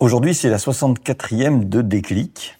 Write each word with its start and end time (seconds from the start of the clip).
Aujourd'hui, 0.00 0.32
c'est 0.32 0.48
la 0.48 0.58
64e 0.58 1.68
de 1.68 1.82
Déclic. 1.82 2.56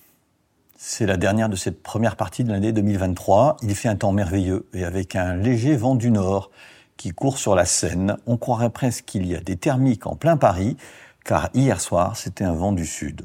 C'est 0.77 1.07
la 1.07 1.17
dernière 1.17 1.49
de 1.49 1.55
cette 1.55 1.85
première 1.85 2.17
partie 2.17 2.43
de 2.43 2.51
l'année 2.51 2.73
2023. 2.73 3.59
Il 3.63 3.77
fait 3.77 3.89
un 3.89 3.95
temps 3.95 4.11
merveilleux 4.11 4.67
et 4.75 4.83
avec 4.83 5.15
un 5.15 5.37
léger 5.37 5.77
vent 5.77 5.95
du 5.95 6.11
nord 6.11 6.51
qui 6.97 7.11
court 7.11 7.39
sur 7.39 7.55
la 7.55 7.65
Seine, 7.65 8.17
on 8.27 8.39
croirait 8.39 8.71
presque 8.71 9.05
qu'il 9.05 9.25
y 9.25 9.37
a 9.37 9.41
des 9.41 9.57
thermiques 9.57 10.09
en 10.09 10.17
plein 10.17 10.37
Paris, 10.37 10.77
car 11.25 11.49
hier 11.55 11.81
soir, 11.81 12.17
c'était 12.17 12.43
un 12.43 12.55
vent 12.55 12.73
du 12.73 12.85
sud. 12.85 13.23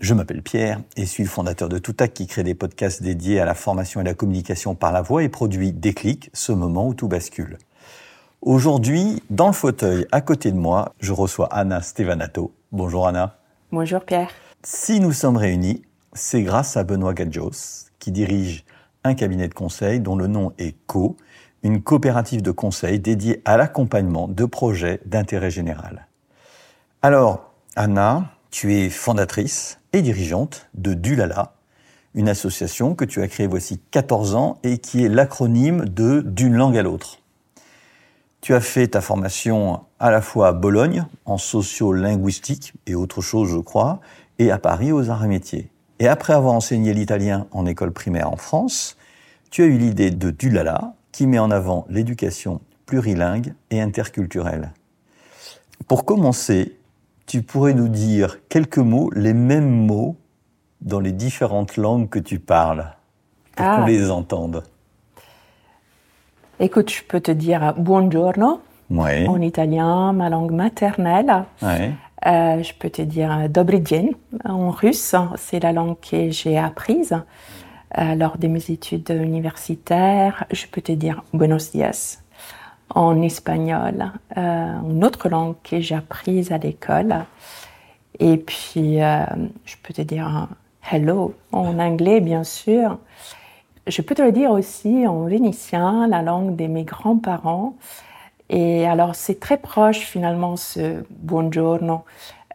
Je 0.00 0.14
m'appelle 0.14 0.42
Pierre 0.42 0.80
et 0.96 1.06
suis 1.06 1.22
le 1.22 1.28
fondateur 1.28 1.68
de 1.68 1.78
Toutac 1.78 2.12
qui 2.12 2.26
crée 2.26 2.42
des 2.42 2.56
podcasts 2.56 3.04
dédiés 3.04 3.38
à 3.38 3.44
la 3.44 3.54
formation 3.54 4.00
et 4.00 4.04
la 4.04 4.14
communication 4.14 4.74
par 4.74 4.90
la 4.90 5.00
voix 5.00 5.22
et 5.22 5.28
produit 5.28 5.70
Déclic, 5.70 6.28
ce 6.32 6.50
moment 6.50 6.88
où 6.88 6.94
tout 6.94 7.06
bascule. 7.06 7.58
Aujourd'hui, 8.40 9.22
dans 9.30 9.46
le 9.46 9.52
fauteuil 9.52 10.08
à 10.10 10.22
côté 10.22 10.50
de 10.50 10.58
moi, 10.58 10.96
je 10.98 11.12
reçois 11.12 11.46
Anna 11.52 11.82
Stevanato. 11.82 12.52
Bonjour 12.72 13.06
Anna. 13.06 13.36
Bonjour 13.70 14.00
Pierre. 14.00 14.30
Si 14.62 14.98
nous 14.98 15.12
sommes 15.12 15.36
réunis, 15.36 15.82
c'est 16.14 16.42
grâce 16.42 16.78
à 16.78 16.84
Benoît 16.84 17.12
Gadjos, 17.12 17.90
qui 17.98 18.10
dirige 18.10 18.64
un 19.04 19.12
cabinet 19.12 19.46
de 19.46 19.52
conseil 19.52 20.00
dont 20.00 20.16
le 20.16 20.26
nom 20.26 20.54
est 20.56 20.74
Co, 20.86 21.18
une 21.62 21.82
coopérative 21.82 22.40
de 22.40 22.50
conseil 22.50 22.98
dédiée 22.98 23.42
à 23.44 23.58
l'accompagnement 23.58 24.26
de 24.26 24.46
projets 24.46 25.02
d'intérêt 25.04 25.50
général. 25.50 26.06
Alors, 27.02 27.52
Anna, 27.76 28.30
tu 28.50 28.74
es 28.74 28.88
fondatrice 28.88 29.78
et 29.92 30.00
dirigeante 30.00 30.70
de 30.72 30.94
Dulala, 30.94 31.52
une 32.14 32.30
association 32.30 32.94
que 32.94 33.04
tu 33.04 33.20
as 33.20 33.28
créée 33.28 33.48
voici 33.48 33.82
14 33.90 34.34
ans 34.34 34.56
et 34.62 34.78
qui 34.78 35.04
est 35.04 35.10
l'acronyme 35.10 35.84
de 35.84 36.22
D'une 36.22 36.54
langue 36.54 36.78
à 36.78 36.82
l'autre. 36.82 37.18
Tu 38.42 38.54
as 38.54 38.60
fait 38.60 38.88
ta 38.88 39.00
formation 39.00 39.82
à 40.00 40.10
la 40.10 40.20
fois 40.20 40.48
à 40.48 40.52
Bologne, 40.52 41.04
en 41.26 41.38
sociolinguistique 41.38 42.72
et 42.88 42.96
autre 42.96 43.20
chose, 43.20 43.48
je 43.48 43.58
crois, 43.58 44.00
et 44.40 44.50
à 44.50 44.58
Paris 44.58 44.90
aux 44.90 45.10
arts 45.10 45.24
et 45.24 45.28
métiers. 45.28 45.70
Et 46.00 46.08
après 46.08 46.32
avoir 46.32 46.52
enseigné 46.54 46.92
l'italien 46.92 47.46
en 47.52 47.66
école 47.66 47.92
primaire 47.92 48.32
en 48.32 48.36
France, 48.36 48.96
tu 49.52 49.62
as 49.62 49.66
eu 49.66 49.78
l'idée 49.78 50.10
de 50.10 50.30
Dulala, 50.30 50.94
qui 51.12 51.28
met 51.28 51.38
en 51.38 51.52
avant 51.52 51.86
l'éducation 51.88 52.60
plurilingue 52.84 53.54
et 53.70 53.80
interculturelle. 53.80 54.72
Pour 55.86 56.04
commencer, 56.04 56.76
tu 57.26 57.42
pourrais 57.42 57.74
nous 57.74 57.88
dire 57.88 58.38
quelques 58.48 58.78
mots, 58.78 59.08
les 59.14 59.34
mêmes 59.34 59.70
mots, 59.86 60.16
dans 60.80 60.98
les 60.98 61.12
différentes 61.12 61.76
langues 61.76 62.08
que 62.08 62.18
tu 62.18 62.40
parles, 62.40 62.92
pour 63.54 63.64
Ah. 63.64 63.76
qu'on 63.76 63.86
les 63.86 64.10
entende. 64.10 64.64
Écoute, 66.62 66.92
je 66.92 67.02
peux 67.02 67.20
te 67.20 67.32
dire 67.32 67.74
buongiorno 67.76 68.60
en 68.88 69.40
italien, 69.40 70.12
ma 70.12 70.30
langue 70.30 70.52
maternelle. 70.52 71.44
Euh, 71.60 72.62
je 72.62 72.72
peux 72.78 72.88
te 72.88 73.02
dire 73.02 73.48
dobry 73.48 73.82
en 74.44 74.70
russe, 74.70 75.16
c'est 75.38 75.58
la 75.58 75.72
langue 75.72 75.96
que 76.00 76.30
j'ai 76.30 76.56
apprise 76.56 77.16
euh, 77.98 78.14
lors 78.14 78.38
de 78.38 78.46
mes 78.46 78.70
études 78.70 79.10
universitaires. 79.10 80.44
Je 80.52 80.66
peux 80.68 80.80
te 80.80 80.92
dire 80.92 81.24
buenos 81.34 81.72
dias 81.72 82.20
en 82.94 83.20
espagnol, 83.22 84.12
euh, 84.36 84.80
une 84.88 85.04
autre 85.04 85.28
langue 85.28 85.56
que 85.64 85.80
j'ai 85.80 85.96
apprise 85.96 86.52
à 86.52 86.58
l'école. 86.58 87.24
Et 88.20 88.36
puis, 88.36 88.98
je 88.98 89.74
peux 89.82 89.92
te 89.92 90.02
dire 90.02 90.46
hello 90.92 91.34
en 91.50 91.80
anglais, 91.80 92.20
bien 92.20 92.44
sûr. 92.44 92.98
Je 93.86 94.00
peux 94.00 94.14
te 94.14 94.22
le 94.22 94.30
dire 94.30 94.50
aussi 94.50 95.06
en 95.08 95.24
vénitien, 95.24 96.06
la 96.06 96.22
langue 96.22 96.54
de 96.54 96.66
mes 96.66 96.84
grands-parents. 96.84 97.74
Et 98.48 98.86
alors, 98.86 99.14
c'est 99.14 99.40
très 99.40 99.56
proche 99.56 100.00
finalement 100.00 100.56
ce 100.56 101.04
buongiorno 101.10 102.04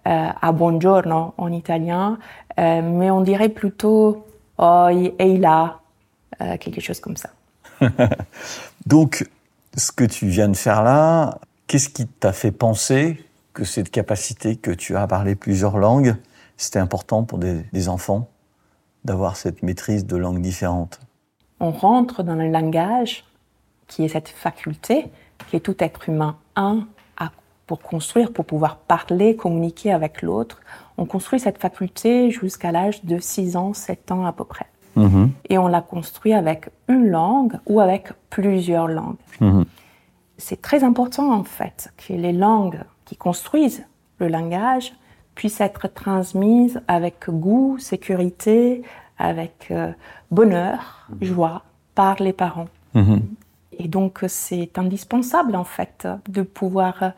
euh, 0.07 0.29
à 0.41 0.51
buongiorno 0.53 1.33
en 1.37 1.51
italien, 1.51 2.17
euh, 2.59 2.81
mais 2.81 3.11
on 3.11 3.19
dirait 3.21 3.49
plutôt 3.49 4.25
oi 4.57 4.93
et 4.93 5.37
là, 5.37 5.81
euh, 6.39 6.55
quelque 6.57 6.79
chose 6.79 7.01
comme 7.01 7.17
ça. 7.17 7.29
Donc, 8.85 9.27
ce 9.75 9.91
que 9.91 10.05
tu 10.05 10.27
viens 10.27 10.47
de 10.47 10.55
faire 10.55 10.81
là, 10.81 11.39
qu'est-ce 11.67 11.89
qui 11.89 12.07
t'a 12.07 12.31
fait 12.31 12.51
penser 12.51 13.21
que 13.53 13.65
cette 13.65 13.91
capacité 13.91 14.55
que 14.55 14.71
tu 14.71 14.95
as 14.95 15.01
à 15.01 15.07
parler 15.07 15.35
plusieurs 15.35 15.77
langues, 15.77 16.15
c'était 16.55 16.79
important 16.79 17.23
pour 17.23 17.37
des 17.37 17.89
enfants 17.89 18.29
d'avoir 19.03 19.35
cette 19.35 19.61
maîtrise 19.61 20.05
de 20.05 20.15
langues 20.15 20.41
différentes? 20.41 21.01
On 21.59 21.71
rentre 21.71 22.23
dans 22.23 22.35
le 22.35 22.49
langage 22.49 23.23
qui 23.87 24.03
est 24.03 24.09
cette 24.09 24.29
faculté 24.29 25.05
que 25.51 25.57
tout 25.57 25.75
être 25.79 26.09
humain 26.09 26.37
a 26.55 26.75
à- 27.17 27.31
pour 27.65 27.79
construire, 27.81 28.31
pour 28.33 28.45
pouvoir 28.45 28.77
parler, 28.77 29.35
communiquer 29.35 29.91
avec 29.91 30.21
l'autre. 30.21 30.59
On 30.97 31.05
construit 31.05 31.39
cette 31.39 31.57
faculté 31.59 32.31
jusqu'à 32.31 32.71
l'âge 32.71 33.03
de 33.05 33.17
6 33.19 33.55
ans, 33.57 33.73
7 33.73 34.11
ans 34.11 34.25
à 34.25 34.33
peu 34.33 34.43
près. 34.43 34.67
Et 35.49 35.57
on 35.59 35.67
la 35.67 35.81
construit 35.81 36.33
avec 36.33 36.69
une 36.87 37.07
langue 37.09 37.59
ou 37.67 37.79
avec 37.79 38.09
plusieurs 38.31 38.87
langues. 38.87 39.15
C'est 40.39 40.61
très 40.61 40.83
important 40.83 41.31
en 41.33 41.43
fait 41.43 41.93
que 41.97 42.13
les 42.13 42.33
langues 42.33 42.79
qui 43.05 43.15
construisent 43.15 43.85
le 44.19 44.27
langage 44.27 44.93
puissent 45.37 45.61
être 45.61 45.87
transmises 45.87 46.81
avec 46.87 47.29
goût, 47.29 47.77
sécurité, 47.77 48.81
avec 49.19 49.67
euh, 49.69 49.91
bonheur, 50.31 51.07
joie 51.21 51.61
par 51.93 52.15
les 52.19 52.33
parents. 52.33 52.69
Et 53.79 53.87
donc 53.87 54.25
c'est 54.27 54.79
indispensable 54.79 55.55
en 55.55 55.63
fait 55.63 56.07
de 56.27 56.41
pouvoir 56.41 57.13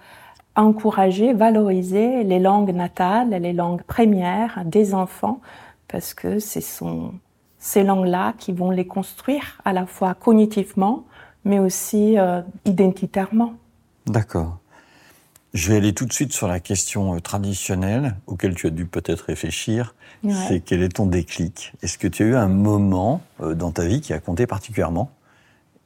encourager, 0.58 1.32
valoriser 1.32 2.26
les 2.26 2.40
langues 2.40 2.76
natales, 2.76 3.30
les 3.30 3.54
langues 3.54 3.84
premières 3.84 4.66
des 4.66 4.94
enfants, 4.94 5.40
parce 5.88 6.14
que 6.14 6.40
ce 6.40 6.60
sont 6.60 7.14
ces 7.58 7.84
langues-là 7.84 8.34
qui 8.38 8.52
vont 8.52 8.70
les 8.70 8.86
construire 8.86 9.62
à 9.64 9.72
la 9.72 9.86
fois 9.86 10.14
cognitivement, 10.14 11.06
mais 11.46 11.60
aussi 11.60 12.20
euh, 12.20 12.42
identitairement. 12.66 13.54
D'accord. 14.06 14.59
Je 15.54 15.70
vais 15.70 15.78
aller 15.78 15.94
tout 15.94 16.06
de 16.06 16.14
suite 16.14 16.32
sur 16.32 16.48
la 16.48 16.60
question 16.60 17.16
euh, 17.16 17.20
traditionnelle 17.20 18.16
auquel 18.28 18.54
tu 18.54 18.68
as 18.68 18.70
dû 18.70 18.86
peut-être 18.86 19.22
réfléchir. 19.22 19.96
Ouais. 20.24 20.34
C'est 20.48 20.60
quel 20.60 20.84
est 20.84 20.90
ton 20.90 21.08
déclic? 21.08 21.74
Est-ce 21.82 21.98
que 21.98 22.08
tu 22.08 22.24
as 22.24 22.26
eu 22.28 22.36
un 22.36 22.48
moment 22.48 23.22
euh, 23.42 23.56
dans 23.56 23.72
ta 23.72 23.86
vie 23.86 24.02
qui 24.02 24.14
a 24.14 24.20
compté 24.20 24.46
particulièrement 24.46 25.12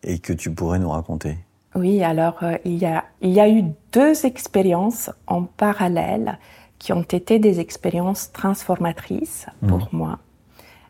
et 0.03 0.19
que 0.19 0.33
tu 0.33 0.51
pourrais 0.51 0.79
nous 0.79 0.89
raconter? 0.89 1.37
Oui, 1.75 2.03
alors 2.03 2.43
euh, 2.43 2.57
il, 2.65 2.75
y 2.75 2.85
a, 2.85 3.05
il 3.21 3.31
y 3.31 3.39
a 3.39 3.49
eu 3.49 3.63
deux 3.93 4.25
expériences 4.25 5.09
en 5.27 5.43
parallèle 5.43 6.37
qui 6.77 6.91
ont 6.91 7.03
été 7.03 7.39
des 7.39 7.61
expériences 7.61 8.31
transformatrices 8.33 9.45
pour 9.65 9.87
moi. 9.93 10.19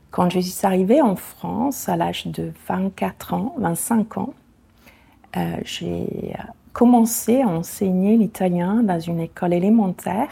Quand 0.10 0.30
je 0.30 0.40
suis 0.40 0.66
arrivée 0.66 1.02
en 1.02 1.16
France 1.16 1.88
à 1.88 1.96
l'âge 1.96 2.26
de 2.26 2.52
24 2.68 3.34
ans, 3.34 3.56
25 3.60 4.18
ans, 4.18 4.34
euh, 5.38 5.58
j'ai 5.64 6.36
commencé 6.74 7.42
à 7.42 7.48
enseigner 7.48 8.18
l'italien 8.18 8.84
dans 8.84 9.00
une 9.00 9.20
école 9.20 9.54
élémentaire 9.54 10.30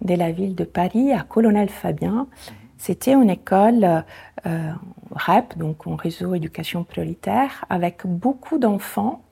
de 0.00 0.14
la 0.14 0.30
ville 0.30 0.54
de 0.54 0.64
Paris, 0.64 1.12
à 1.12 1.22
Colonel 1.22 1.68
Fabien. 1.68 2.26
C'était 2.78 3.14
une 3.14 3.30
école 3.30 4.04
euh, 4.46 4.72
REP, 5.14 5.56
donc 5.58 5.86
en 5.86 5.96
réseau 5.96 6.34
éducation 6.34 6.84
prioritaire, 6.84 7.64
avec 7.68 8.06
beaucoup 8.06 8.58
d'enfants 8.58 9.22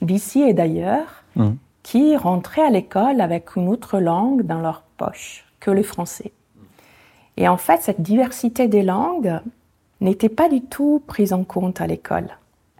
d'ici 0.00 0.42
et 0.42 0.54
d'ailleurs 0.54 1.22
Mhm. 1.36 1.56
qui 1.82 2.16
rentraient 2.16 2.62
à 2.64 2.70
l'école 2.70 3.20
avec 3.20 3.56
une 3.56 3.68
autre 3.68 3.98
langue 3.98 4.42
dans 4.42 4.60
leur 4.60 4.82
poche 4.96 5.44
que 5.60 5.70
le 5.70 5.82
français. 5.82 6.32
Et 7.36 7.48
en 7.48 7.56
fait, 7.56 7.82
cette 7.82 8.00
diversité 8.00 8.68
des 8.68 8.82
langues 8.82 9.40
n'était 10.00 10.28
pas 10.28 10.48
du 10.48 10.60
tout 10.60 11.02
prise 11.06 11.32
en 11.32 11.42
compte 11.44 11.80
à 11.80 11.86
l'école. 11.86 12.28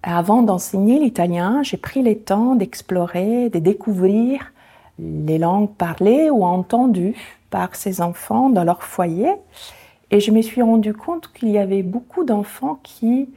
Avant 0.06 0.43
d'enseigner 0.43 0.99
l'italien, 0.99 1.62
j'ai 1.62 1.79
pris 1.79 2.03
le 2.03 2.19
temps 2.19 2.56
d'explorer, 2.56 3.49
de 3.49 3.59
découvrir 3.59 4.53
les 4.99 5.39
langues 5.39 5.73
parlées 5.73 6.29
ou 6.29 6.45
entendues 6.45 7.17
par 7.49 7.75
ces 7.75 8.03
enfants 8.03 8.51
dans 8.51 8.65
leur 8.65 8.83
foyer. 8.83 9.33
Et 10.11 10.21
je 10.21 10.31
me 10.31 10.43
suis 10.43 10.61
rendu 10.61 10.93
compte 10.93 11.33
qu'il 11.33 11.49
y 11.49 11.56
avait 11.56 11.83
beaucoup 11.83 12.23
d'enfants 12.23 12.79
qui 12.83 13.31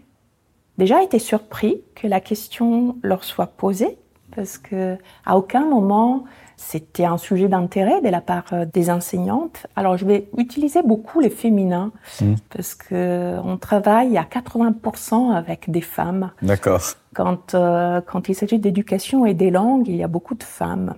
déjà 0.78 1.02
étaient 1.02 1.20
surpris 1.20 1.80
que 1.96 2.06
la 2.06 2.20
question 2.20 2.98
leur 3.02 3.24
soit 3.24 3.48
posée, 3.48 3.98
parce 4.38 4.60
que 4.60 4.98
à 5.26 5.36
aucun 5.36 5.66
moment 5.66 6.24
c'était 6.58 7.06
un 7.06 7.18
sujet 7.18 7.48
d'intérêt 7.48 8.02
de 8.02 8.10
la 8.10 8.22
part 8.22 8.46
euh, 8.54 8.66
des 8.66 8.90
enseignantes. 8.90 9.68
Alors 9.76 9.98
je 9.98 10.06
vais 10.06 10.30
utiliser 10.38 10.82
beaucoup 10.84 11.20
les 11.20 11.30
féminins 11.30 11.92
Mm. 12.22 12.36
parce 12.56 12.76
que 12.76 13.38
on 13.44 13.58
travaille 13.58 14.18
à 14.18 14.24
80% 14.24 15.34
avec 15.36 15.70
des 15.70 15.82
femmes. 15.82 16.32
D'accord. 16.42 16.82
Quand 17.14 17.56
euh, 17.56 18.00
quand 18.02 18.30
il 18.30 18.36
s'agit 18.36 18.60
d'éducation 18.60 19.26
et 19.26 19.34
des 19.34 19.52
langues, 19.52 19.88
il 19.88 19.96
y 19.96 20.04
a 20.04 20.08
beaucoup 20.08 20.36
de 20.36 20.44
femmes 20.44 20.94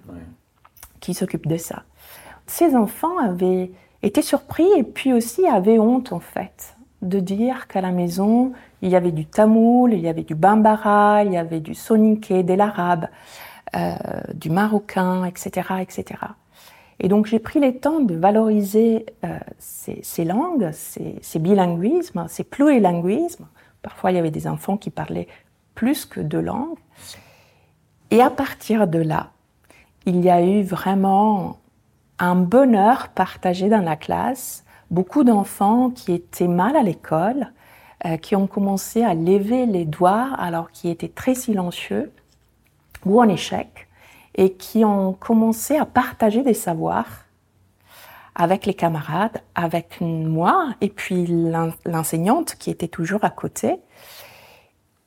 qui 0.99 1.13
s'occupent 1.13 1.47
de 1.47 1.57
ça. 1.57 1.83
Ces 2.45 2.75
enfants 2.75 3.17
avaient 3.19 3.71
été 4.03 4.21
surpris 4.21 4.67
et 4.77 4.83
puis 4.83 5.13
aussi 5.13 5.47
avaient 5.47 5.79
honte 5.79 6.11
en 6.11 6.19
fait 6.19 6.75
de 7.01 7.19
dire 7.19 7.67
qu'à 7.67 7.79
la 7.79 7.91
maison 7.91 8.51
il 8.81 8.89
y 8.89 8.95
avait 8.95 9.11
du 9.11 9.25
tamoul, 9.25 9.93
il 9.93 9.99
y 9.99 10.07
avait 10.07 10.23
du 10.23 10.35
bambara, 10.35 11.23
il 11.23 11.33
y 11.33 11.37
avait 11.37 11.59
du 11.59 11.73
soninké, 11.73 12.43
de 12.43 12.53
l'arabe, 12.53 13.07
euh, 13.75 13.95
du 14.33 14.49
marocain, 14.49 15.25
etc., 15.25 15.67
etc. 15.81 16.21
Et 16.99 17.07
donc 17.07 17.25
j'ai 17.27 17.39
pris 17.39 17.59
le 17.59 17.77
temps 17.77 17.99
de 17.99 18.15
valoriser 18.15 19.05
euh, 19.23 19.37
ces, 19.57 20.25
langues, 20.25 20.69
ces, 20.73 21.15
ces 21.21 21.39
bilinguismes, 21.39 22.25
ces 22.27 22.43
plurilinguismes. 22.43 23.47
Parfois 23.81 24.11
il 24.11 24.15
y 24.15 24.19
avait 24.19 24.31
des 24.31 24.47
enfants 24.47 24.77
qui 24.77 24.89
parlaient 24.89 25.27
plus 25.75 26.05
que 26.05 26.19
deux 26.19 26.41
langues. 26.41 26.77
Et 28.11 28.21
à 28.21 28.29
partir 28.29 28.87
de 28.87 28.99
là, 28.99 29.31
il 30.05 30.21
y 30.21 30.29
a 30.29 30.41
eu 30.43 30.63
vraiment 30.63 31.59
un 32.17 32.35
bonheur 32.35 33.09
partagé 33.09 33.69
dans 33.69 33.81
la 33.81 33.95
classe. 33.95 34.65
Beaucoup 34.91 35.23
d'enfants 35.23 35.91
qui 35.91 36.13
étaient 36.13 36.47
mal 36.47 36.75
à 36.75 36.83
l'école, 36.83 37.51
euh, 38.05 38.17
qui 38.17 38.35
ont 38.35 38.47
commencé 38.47 39.03
à 39.03 39.13
lever 39.13 39.65
les 39.65 39.85
doigts 39.85 40.29
alors 40.37 40.71
qu'ils 40.71 40.91
étaient 40.91 41.09
très 41.09 41.35
silencieux 41.35 42.11
ou 43.05 43.21
en 43.21 43.27
échec, 43.29 43.87
et 44.35 44.53
qui 44.53 44.85
ont 44.85 45.13
commencé 45.13 45.77
à 45.77 45.85
partager 45.85 46.43
des 46.43 46.53
savoirs 46.53 47.25
avec 48.35 48.65
les 48.65 48.73
camarades, 48.73 49.41
avec 49.55 49.99
moi, 50.01 50.69
et 50.79 50.89
puis 50.89 51.25
l'en- 51.27 51.73
l'enseignante 51.85 52.55
qui 52.55 52.69
était 52.69 52.87
toujours 52.87 53.23
à 53.25 53.29
côté. 53.29 53.77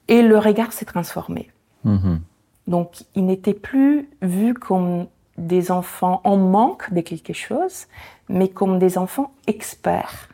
Et 0.08 0.20
le 0.22 0.38
regard 0.38 0.72
s'est 0.72 0.84
transformé. 0.84 1.50
Mhm. 1.84 2.20
Donc, 2.66 3.04
ils 3.14 3.24
n'étaient 3.24 3.54
plus 3.54 4.10
vus 4.20 4.54
comme 4.54 5.06
des 5.38 5.70
enfants 5.70 6.20
en 6.24 6.36
manque 6.36 6.92
de 6.92 7.00
quelque 7.00 7.32
chose, 7.32 7.86
mais 8.28 8.48
comme 8.48 8.78
des 8.78 8.98
enfants 8.98 9.32
experts, 9.46 10.28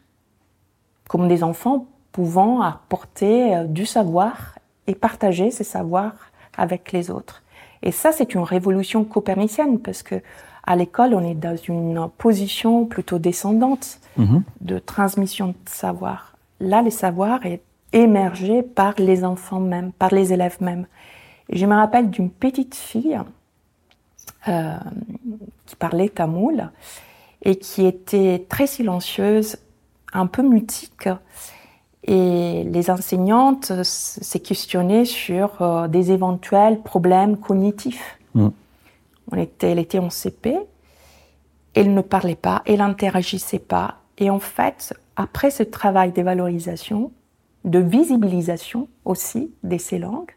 comme 1.08 1.28
des 1.28 1.44
enfants 1.44 1.86
pouvant 2.12 2.60
apporter 2.62 3.54
euh, 3.54 3.64
du 3.64 3.86
savoir 3.86 4.58
et 4.86 4.94
partager 4.94 5.50
ces 5.50 5.64
savoirs 5.64 6.14
avec 6.56 6.92
les 6.92 7.10
autres. 7.10 7.42
Et 7.82 7.92
ça, 7.92 8.10
c'est 8.12 8.34
une 8.34 8.42
révolution 8.42 9.04
copernicienne 9.04 9.78
parce 9.78 10.02
que 10.02 10.16
à 10.64 10.76
l'école, 10.76 11.14
on 11.14 11.24
est 11.24 11.34
dans 11.34 11.56
une 11.56 12.08
position 12.18 12.84
plutôt 12.86 13.18
descendante 13.18 14.00
Mhm. 14.18 14.42
de 14.60 14.78
transmission 14.80 15.48
de 15.48 15.54
savoir. 15.66 16.36
Là, 16.60 16.82
le 16.82 16.90
savoir 16.90 17.46
est 17.46 17.62
émergé 17.92 18.62
par 18.62 18.94
les 18.98 19.24
enfants 19.24 19.60
même, 19.60 19.92
par 19.92 20.12
les 20.12 20.32
élèves 20.32 20.56
même. 20.60 20.86
Et 21.48 21.56
je 21.56 21.64
me 21.66 21.74
rappelle 21.74 22.10
d'une 22.10 22.28
petite 22.28 22.74
fille 22.74 23.18
euh, 24.48 24.76
qui 25.66 25.76
parlait 25.76 26.08
tamoul 26.08 26.70
et 27.42 27.56
qui 27.56 27.86
était 27.86 28.44
très 28.48 28.66
silencieuse, 28.66 29.56
un 30.12 30.26
peu 30.26 30.42
mutique. 30.42 31.08
Et 32.10 32.64
les 32.64 32.90
enseignantes 32.90 33.70
s- 33.70 34.18
s'est 34.22 34.40
questionnées 34.40 35.04
sur 35.04 35.60
euh, 35.60 35.88
des 35.88 36.10
éventuels 36.10 36.80
problèmes 36.80 37.36
cognitifs. 37.36 38.18
Mm. 38.34 38.48
On 39.30 39.36
était, 39.36 39.72
elle 39.72 39.78
était 39.78 39.98
en 39.98 40.08
CP, 40.08 40.56
elle 41.74 41.92
ne 41.92 42.00
parlait 42.00 42.34
pas, 42.34 42.62
elle 42.64 42.78
n'interagissait 42.78 43.58
pas. 43.58 43.96
Et 44.16 44.30
en 44.30 44.38
fait, 44.38 44.94
après 45.16 45.50
ce 45.50 45.62
travail 45.62 46.12
de 46.12 46.22
valorisation, 46.22 47.12
de 47.64 47.78
visibilisation 47.78 48.88
aussi 49.04 49.52
de 49.62 49.76
ces 49.76 49.98
langues, 49.98 50.34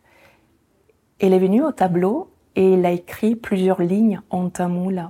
elle 1.19 1.33
est 1.33 1.39
venue 1.39 1.63
au 1.63 1.71
tableau 1.71 2.31
et 2.57 2.73
elle 2.73 2.85
a 2.85 2.91
écrit 2.91 3.35
plusieurs 3.37 3.81
lignes 3.81 4.19
en 4.29 4.49
tamoul. 4.49 5.07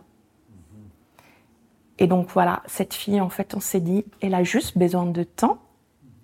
Et 1.97 2.05
donc 2.05 2.29
voilà, 2.29 2.61
cette 2.67 2.93
fille, 2.93 3.19
en 3.19 3.29
fait, 3.29 3.55
on 3.55 3.59
s'est 3.59 3.79
dit, 3.79 4.05
elle 4.21 4.35
a 4.35 4.43
juste 4.43 4.77
besoin 4.77 5.07
de 5.07 5.23
temps. 5.23 5.57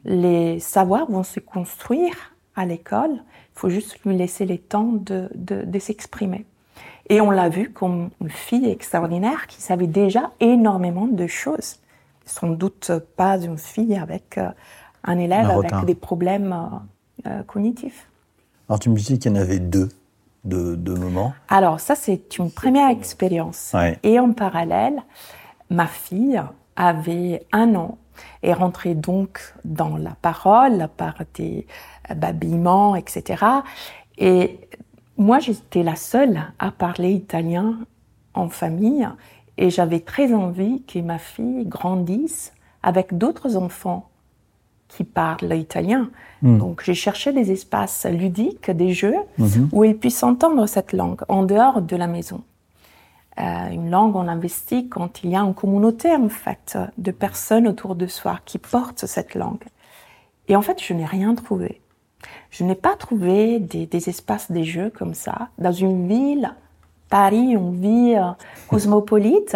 Les 0.08 0.60
savoirs 0.60 1.12
vont 1.12 1.24
se 1.24 1.40
construire 1.40 2.16
à 2.56 2.66
l'école. 2.66 3.12
Il 3.12 3.60
faut 3.60 3.70
juste 3.70 4.00
lui 4.06 4.16
laisser 4.18 4.46
le 4.46 4.58
temps 4.58 4.94
de, 4.94 5.30
de, 5.36 5.64
de 5.64 5.80
s'exprimer. 5.80 6.46
Et 7.10 7.22
on 7.22 7.30
l'a 7.30 7.50
vu 7.50 7.72
comme 7.72 8.10
une 8.22 8.30
fille 8.30 8.70
extraordinaire 8.70 9.48
qui 9.48 9.62
savait 9.62 9.88
déjà 9.88 10.32
énormément 10.40 11.08
de 11.08 11.28
choses. 11.28 11.80
Sans 12.26 12.48
doute 12.48 12.92
pas 13.16 13.38
une 13.38 13.58
fille 13.58 13.96
avec 13.96 14.38
euh, 14.38 14.50
un 15.04 15.18
élève 15.18 15.50
Un 15.50 15.60
avec 15.60 15.86
des 15.86 15.96
problèmes 15.96 16.54
euh, 16.54 17.30
euh, 17.30 17.44
cognitifs. 17.44 18.08
Alors 18.68 18.80
tu 18.80 18.90
me 18.90 18.96
disais 18.96 19.18
qu'il 19.18 19.32
y 19.32 19.38
en 19.38 19.42
avait 19.42 19.60
deux 19.60 19.90
de, 20.44 20.76
de 20.76 20.94
moments. 20.94 21.34
Alors 21.50 21.80
ça, 21.80 21.96
c'est 21.96 22.38
une 22.38 22.52
première 22.52 22.90
expérience. 22.90 23.72
Ouais. 23.74 24.00
Et 24.04 24.20
en 24.20 24.34
parallèle, 24.34 25.02
ma 25.70 25.88
fille 25.88 26.42
avait 26.76 27.46
un 27.52 27.76
an 27.76 27.98
et 28.44 28.54
rentrait 28.54 28.96
donc 28.96 29.40
dans 29.66 29.98
la 29.98 30.16
parole 30.22 30.90
par 30.98 31.16
des 31.34 31.68
babillements, 32.16 32.96
etc. 32.96 33.44
Et 34.18 34.60
moi, 35.18 35.40
j'étais 35.40 35.84
la 35.84 35.96
seule 35.96 36.42
à 36.60 36.72
parler 36.72 37.12
italien 37.12 37.80
en 38.34 38.50
famille 38.50 39.08
et 39.58 39.70
j'avais 39.70 40.00
très 40.00 40.34
envie 40.34 40.84
que 40.84 41.00
ma 41.00 41.18
fille 41.18 41.66
grandisse 41.66 42.54
avec 42.84 43.18
d'autres 43.18 43.58
enfants 43.58 44.10
qui 44.88 45.04
parlent 45.04 45.54
italien. 45.56 46.10
Donc 46.42 46.82
j'ai 46.84 46.94
cherché 46.94 47.34
des 47.34 47.52
espaces 47.52 48.06
ludiques, 48.06 48.72
des 48.72 48.94
jeux, 48.94 49.16
où 49.72 49.84
ils 49.84 49.98
puissent 49.98 50.24
entendre 50.24 50.66
cette 50.68 50.94
langue 50.94 51.22
en 51.28 51.44
dehors 51.44 51.82
de 51.82 51.96
la 51.96 52.08
maison. 52.08 52.44
Euh, 53.40 53.70
une 53.72 53.92
langue, 53.92 54.16
on 54.16 54.28
investit 54.28 54.90
quand 54.90 55.24
il 55.24 55.30
y 55.30 55.36
a 55.36 55.40
une 55.40 55.54
communauté, 55.54 56.16
en 56.16 56.30
fait, 56.30 56.78
de 56.98 57.12
personnes 57.12 57.68
autour 57.68 57.96
de 57.96 58.08
soi 58.08 58.40
qui 58.46 58.58
portent 58.58 59.06
cette 59.06 59.36
langue. 59.36 59.64
Et 60.48 60.56
en 60.56 60.62
fait, 60.62 60.82
je 60.82 60.94
n'ai 60.94 61.06
rien 61.06 61.36
trouvé. 61.36 61.82
Je 62.50 62.64
n'ai 62.64 62.76
pas 62.76 62.96
trouvé 62.96 63.60
des, 63.60 63.86
des 63.86 64.10
espaces, 64.10 64.52
des 64.52 64.64
jeux 64.64 64.90
comme 64.90 65.14
ça, 65.14 65.50
dans 65.60 65.72
une 65.72 66.08
ville, 66.08 66.54
Paris, 67.10 67.54
une 67.54 67.80
ville 67.80 68.18
euh, 68.18 68.32
cosmopolite. 68.70 69.56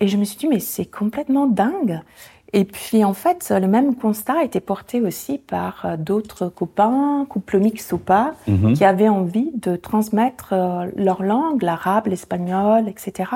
Et 0.00 0.08
je 0.08 0.16
me 0.16 0.24
suis 0.24 0.38
dit, 0.38 0.46
mais 0.46 0.60
c'est 0.60 0.86
complètement 0.86 1.46
dingue. 1.46 2.00
Et 2.52 2.64
puis, 2.64 3.04
en 3.04 3.12
fait, 3.12 3.50
le 3.50 3.66
même 3.66 3.94
constat 3.94 4.38
a 4.40 4.44
été 4.44 4.60
porté 4.60 5.02
aussi 5.02 5.38
par 5.38 5.84
euh, 5.84 5.96
d'autres 5.96 6.48
copains, 6.48 7.26
couples 7.28 7.58
mixtes 7.58 7.92
ou 7.92 7.98
pas, 7.98 8.34
qui 8.74 8.84
avaient 8.84 9.08
envie 9.08 9.50
de 9.54 9.76
transmettre 9.76 10.52
euh, 10.52 10.90
leur 10.96 11.22
langue, 11.22 11.62
l'arabe, 11.62 12.06
l'espagnol, 12.06 12.88
etc. 12.88 13.30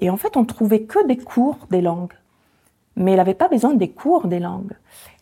Et 0.00 0.10
en 0.10 0.16
fait, 0.16 0.36
on 0.36 0.44
trouvait 0.44 0.82
que 0.82 1.06
des 1.06 1.16
cours 1.16 1.58
des 1.70 1.80
langues. 1.80 2.12
Mais 2.96 3.12
elle 3.12 3.18
n'avait 3.18 3.34
pas 3.34 3.48
besoin 3.48 3.74
des 3.74 3.90
cours 3.90 4.26
des 4.26 4.40
langues. 4.40 4.72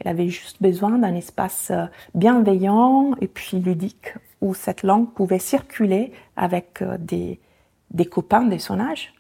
Elle 0.01 0.09
avait 0.09 0.29
juste 0.29 0.63
besoin 0.63 0.99
d'un 0.99 1.15
espace 1.15 1.71
euh, 1.71 1.85
bienveillant 2.15 3.13
et 3.21 3.29
puis 3.29 3.59
ludique 3.59 4.15
où 4.41 4.55
cette 4.55 4.83
langue 4.83 5.11
pouvait 5.13 5.39
circuler 5.39 6.13
avec 6.37 6.83
des, 6.99 7.39
des 7.93 8.07
copains 8.07 8.43
de 8.43 8.59
son 8.59 8.81
âge. 8.81 9.15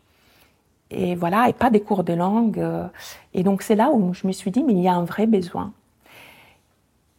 Et 0.94 1.14
voilà, 1.14 1.48
et 1.48 1.52
pas 1.52 1.70
des 1.70 1.80
cours 1.80 2.04
de 2.04 2.12
langue. 2.12 2.58
euh, 2.58 2.86
Et 3.34 3.42
donc 3.42 3.62
c'est 3.62 3.74
là 3.76 3.90
où 3.92 4.12
je 4.14 4.26
me 4.26 4.32
suis 4.32 4.50
dit, 4.50 4.62
mais 4.62 4.72
il 4.74 4.80
y 4.82 4.88
a 4.88 4.94
un 4.94 5.04
vrai 5.04 5.26
besoin. 5.26 5.72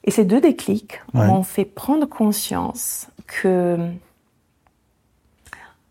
Et 0.03 0.12
ces 0.12 0.25
deux 0.25 0.42
déclics 0.42 1.01
Ouais. 1.13 1.25
m'ont 1.27 1.44
fait 1.44 1.65
prendre 1.65 2.06
conscience 2.06 3.08
que, 3.25 3.77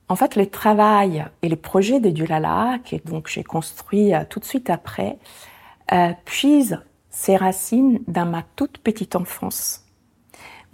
en 0.08 0.16
fait, 0.16 0.36
le 0.36 0.46
travail 0.46 1.24
et 1.40 1.48
le 1.48 1.56
projet 1.56 1.98
de 1.98 2.10
Dulala, 2.10 2.78
que 2.84 2.96
donc 3.08 3.28
j'ai 3.28 3.42
construit 3.42 4.14
euh, 4.14 4.24
tout 4.28 4.38
de 4.40 4.44
suite 4.44 4.68
après, 4.68 5.18
euh, 5.92 6.12
puisent 6.24 6.78
ses 7.10 7.36
racines 7.36 8.00
dans 8.06 8.26
ma 8.26 8.42
toute 8.56 8.78
petite 8.78 9.16
enfance. 9.16 9.84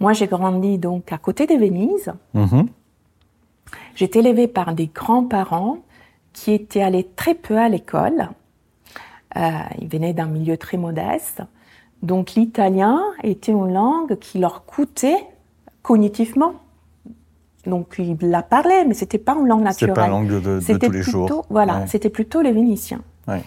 Moi, 0.01 0.13
j'ai 0.13 0.27
grandi 0.27 0.77
donc 0.77 1.11
à 1.11 1.17
côté 1.17 1.47
de 1.47 1.55
Venise. 1.55 2.13
J'ai 3.95 4.05
été 4.05 4.19
élevée 4.19 4.47
par 4.47 4.73
des 4.73 4.87
grands-parents 4.87 5.79
qui 6.33 6.51
étaient 6.53 6.81
allés 6.81 7.07
très 7.15 7.33
peu 7.35 7.57
à 7.57 7.69
l'école. 7.69 8.29
Euh, 9.37 9.41
ils 9.79 9.87
venaient 9.87 10.13
d'un 10.13 10.25
milieu 10.27 10.57
très 10.57 10.77
modeste. 10.77 11.41
Donc 12.01 12.31
l'italien 12.33 13.01
était 13.23 13.51
une 13.51 13.73
langue 13.73 14.17
qui 14.19 14.39
leur 14.39 14.65
coûtait 14.65 15.23
cognitivement. 15.81 16.53
Donc 17.65 17.95
ils 17.99 18.17
la 18.21 18.41
parlaient, 18.41 18.85
mais 18.85 18.93
c'était 18.93 19.17
pas 19.17 19.35
une 19.35 19.47
langue 19.47 19.63
naturelle. 19.63 19.93
C'est 19.95 20.01
pas 20.01 20.07
une 20.07 20.11
langue 20.11 20.27
de, 20.29 20.39
de- 20.39 20.59
C'était 20.61 20.87
tous 20.87 20.93
les 20.93 21.01
plutôt, 21.01 21.27
jours. 21.27 21.45
Voilà, 21.49 21.79
Ouais. 21.79 21.87
c'était 21.87 22.09
plutôt 22.09 22.41
les 22.41 22.51
Vénitiens. 22.53 23.01
Ouais. 23.27 23.43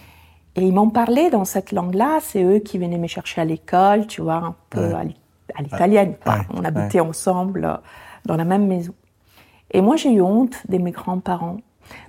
Et 0.55 0.61
ils 0.61 0.71
m'ont 0.73 0.91
parlé 0.91 1.31
dans 1.31 1.45
cette 1.45 1.71
langue-là. 1.71 2.19
C'est 2.21 2.43
eux 2.43 2.59
qui 2.59 2.77
venaient 2.77 2.99
me 2.99 3.07
chercher 3.07 3.41
à 3.41 3.45
l'école, 3.45 4.05
tu 4.05 4.21
vois, 4.21 4.35
un 4.35 4.55
peu 4.69 4.85
Ouais. 4.87 4.93
à 4.93 5.03
l'it- 5.03 5.17
à 5.55 5.61
l'italienne. 5.63 6.15
On 6.53 6.63
habitait 6.63 6.99
ensemble 6.99 7.65
euh, 7.65 7.75
dans 8.25 8.37
la 8.37 8.45
même 8.45 8.67
maison. 8.67 8.93
Et 9.71 9.81
moi, 9.81 9.95
j'ai 9.95 10.11
eu 10.13 10.21
honte 10.21 10.61
de 10.69 10.77
mes 10.77 10.91
grands-parents. 10.91 11.57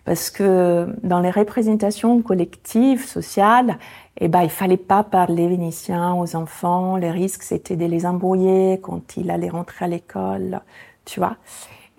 Parce 0.05 0.31
que 0.31 0.87
dans 1.03 1.21
les 1.21 1.31
représentations 1.31 2.21
collectives, 2.23 3.07
sociales, 3.07 3.79
eh 4.21 4.29
ben, 4.29 4.43
il 4.43 4.51
fallait 4.51 4.77
pas 4.77 5.03
parler 5.03 5.49
vénitien 5.49 6.15
aux 6.15 6.37
enfants. 6.37 6.97
Le 6.97 7.09
risque, 7.09 7.43
c'était 7.43 7.77
de 7.77 7.87
les 7.87 8.07
embrouiller 8.07 8.79
quand 8.81 9.17
ils 9.17 9.31
allaient 9.31 9.49
rentrer 9.49 9.87
à 9.87 9.89
l'école, 9.89 10.61
tu 11.05 11.21
vois. 11.21 11.37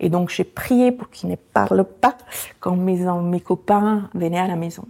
Et 0.00 0.08
donc, 0.08 0.30
j'ai 0.30 0.44
prié 0.44 0.92
pour 0.92 1.10
qu'ils 1.10 1.30
ne 1.30 1.36
parlent 1.36 1.84
pas 1.84 2.16
quand 2.60 2.76
mes, 2.76 3.06
mes 3.22 3.40
copains 3.40 4.08
venaient 4.14 4.38
à 4.38 4.46
la 4.46 4.56
maison. 4.56 4.84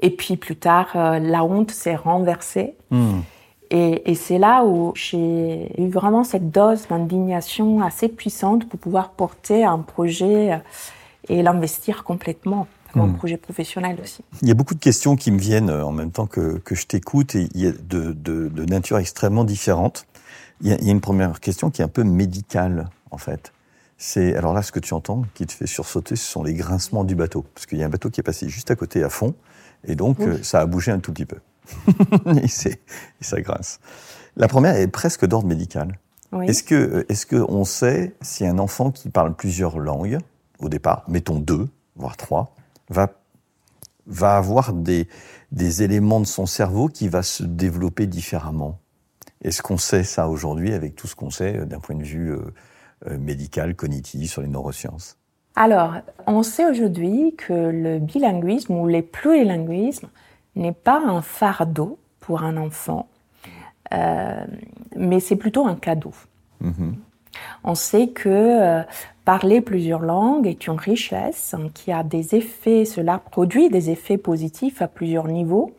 Et 0.00 0.10
puis, 0.10 0.36
plus 0.36 0.56
tard, 0.56 0.88
euh, 0.94 1.18
la 1.18 1.44
honte 1.44 1.70
s'est 1.70 1.96
renversée. 1.96 2.74
Hmm. 2.90 3.20
Et, 3.70 4.10
et 4.10 4.14
c'est 4.14 4.38
là 4.38 4.64
où 4.64 4.92
j'ai 4.94 5.70
eu 5.80 5.88
vraiment 5.88 6.24
cette 6.24 6.50
dose 6.50 6.88
d'indignation 6.88 7.80
assez 7.80 8.08
puissante 8.08 8.68
pour 8.68 8.78
pouvoir 8.78 9.10
porter 9.10 9.64
un 9.64 9.78
projet 9.78 10.52
euh, 10.52 10.56
et 11.32 11.42
l'investir 11.42 12.04
complètement 12.04 12.66
un 12.94 13.06
Hmm. 13.06 13.14
projet 13.16 13.38
professionnel 13.38 13.98
aussi. 14.02 14.22
Il 14.42 14.48
y 14.48 14.50
a 14.50 14.54
beaucoup 14.54 14.74
de 14.74 14.78
questions 14.78 15.16
qui 15.16 15.30
me 15.30 15.38
viennent 15.38 15.70
euh, 15.70 15.82
en 15.82 15.92
même 15.92 16.10
temps 16.10 16.26
que, 16.26 16.58
que 16.58 16.74
je 16.74 16.86
t'écoute 16.86 17.34
et 17.34 17.48
il 17.54 17.60
y 17.62 17.66
a 17.66 17.72
de, 17.72 18.12
de, 18.12 18.48
de 18.48 18.64
nature 18.66 18.98
extrêmement 18.98 19.44
différente. 19.44 20.06
Il 20.60 20.68
y, 20.68 20.72
a, 20.72 20.76
il 20.76 20.84
y 20.84 20.88
a 20.88 20.92
une 20.92 21.00
première 21.00 21.40
question 21.40 21.70
qui 21.70 21.80
est 21.80 21.84
un 21.86 21.88
peu 21.88 22.04
médicale, 22.04 22.90
en 23.10 23.16
fait. 23.16 23.52
C'est 23.96 24.36
alors 24.36 24.52
là 24.52 24.60
ce 24.60 24.72
que 24.72 24.78
tu 24.78 24.92
entends 24.92 25.22
qui 25.32 25.46
te 25.46 25.52
fait 25.52 25.66
sursauter, 25.66 26.16
ce 26.16 26.24
sont 26.30 26.42
les 26.42 26.52
grincements 26.52 27.04
du 27.04 27.14
bateau, 27.14 27.46
parce 27.54 27.64
qu'il 27.64 27.78
y 27.78 27.82
a 27.82 27.86
un 27.86 27.88
bateau 27.88 28.10
qui 28.10 28.20
est 28.20 28.24
passé 28.24 28.48
juste 28.50 28.70
à 28.70 28.76
côté 28.76 29.02
à 29.02 29.08
fond, 29.08 29.34
et 29.86 29.94
donc 29.94 30.18
Oui. 30.18 30.26
euh, 30.26 30.42
ça 30.42 30.60
a 30.60 30.66
bougé 30.66 30.92
un 30.92 30.98
tout 30.98 31.12
petit 31.14 31.24
peu. 31.24 31.38
et, 32.36 32.44
et 32.44 33.24
ça 33.24 33.40
grince. 33.40 33.80
La 34.36 34.48
première 34.48 34.76
est 34.76 34.88
presque 34.88 35.24
d'ordre 35.26 35.48
médical. 35.48 35.98
Oui. 36.32 36.46
Est-ce 36.46 36.62
que, 36.62 37.06
est-ce 37.08 37.24
que 37.24 37.36
on 37.48 37.64
sait 37.64 38.12
si 38.20 38.46
un 38.46 38.58
enfant 38.58 38.90
qui 38.90 39.08
parle 39.08 39.34
plusieurs 39.34 39.78
langues, 39.78 40.18
au 40.62 40.68
départ, 40.68 41.04
mettons 41.08 41.38
deux, 41.38 41.68
voire 41.96 42.16
trois, 42.16 42.54
va, 42.88 43.08
va 44.06 44.36
avoir 44.36 44.72
des, 44.72 45.08
des 45.50 45.82
éléments 45.82 46.20
de 46.20 46.26
son 46.26 46.46
cerveau 46.46 46.88
qui 46.88 47.08
va 47.08 47.22
se 47.22 47.42
développer 47.42 48.06
différemment 48.06 48.78
Est-ce 49.42 49.62
qu'on 49.62 49.78
sait 49.78 50.04
ça 50.04 50.28
aujourd'hui 50.28 50.72
avec 50.72 50.94
tout 50.94 51.06
ce 51.06 51.14
qu'on 51.14 51.30
sait 51.30 51.58
euh, 51.58 51.64
d'un 51.64 51.80
point 51.80 51.96
de 51.96 52.04
vue 52.04 52.32
euh, 52.32 52.40
euh, 53.08 53.18
médical, 53.18 53.74
cognitif, 53.74 54.30
sur 54.30 54.42
les 54.42 54.48
neurosciences? 54.48 55.18
Alors, 55.54 55.96
on 56.26 56.42
sait 56.42 56.64
aujourd'hui 56.64 57.34
que 57.36 57.52
le 57.52 57.98
bilinguisme 57.98 58.74
ou 58.74 58.88
les 58.88 59.02
plurilinguismes 59.02 60.08
n'est 60.56 60.72
pas 60.72 61.02
un 61.04 61.20
fardeau 61.20 61.98
pour 62.20 62.42
un 62.42 62.56
enfant, 62.56 63.08
euh, 63.92 64.44
mais 64.96 65.20
c'est 65.20 65.36
plutôt 65.36 65.66
un 65.66 65.74
cadeau. 65.74 66.14
Mhm. 66.60 66.96
On 67.64 67.74
sait 67.74 68.08
que 68.08 68.82
parler 69.24 69.60
plusieurs 69.60 70.00
langues 70.00 70.46
est 70.46 70.66
une 70.66 70.78
richesse 70.78 71.54
qui 71.74 71.92
a 71.92 72.02
des 72.02 72.34
effets, 72.34 72.84
cela 72.84 73.18
produit 73.18 73.68
des 73.68 73.90
effets 73.90 74.18
positifs 74.18 74.82
à 74.82 74.88
plusieurs 74.88 75.28
niveaux. 75.28 75.72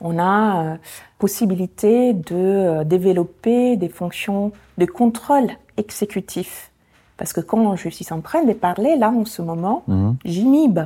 On 0.00 0.18
a 0.18 0.64
euh, 0.64 0.76
possibilité 1.18 2.12
de 2.12 2.34
euh, 2.34 2.84
développer 2.84 3.76
des 3.76 3.88
fonctions 3.88 4.52
de 4.76 4.84
contrôle 4.86 5.48
exécutif. 5.76 6.70
Parce 7.16 7.32
que 7.32 7.40
quand 7.40 7.76
je 7.76 7.88
suis 7.88 8.12
en 8.12 8.20
train 8.20 8.42
de 8.44 8.52
parler, 8.52 8.96
là, 8.96 9.10
en 9.10 9.24
ce 9.24 9.40
moment, 9.40 9.82
Mhm. 9.86 10.16
j'inhibe 10.24 10.80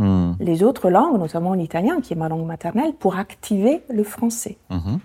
Mhm. 0.00 0.36
les 0.40 0.62
autres 0.62 0.90
langues, 0.90 1.18
notamment 1.18 1.54
l'italien, 1.54 2.00
qui 2.00 2.12
est 2.12 2.16
ma 2.16 2.28
langue 2.28 2.44
maternelle, 2.46 2.92
pour 2.98 3.16
activer 3.16 3.80
le 3.88 4.02
français. 4.04 4.56
Mhm. 4.70 4.98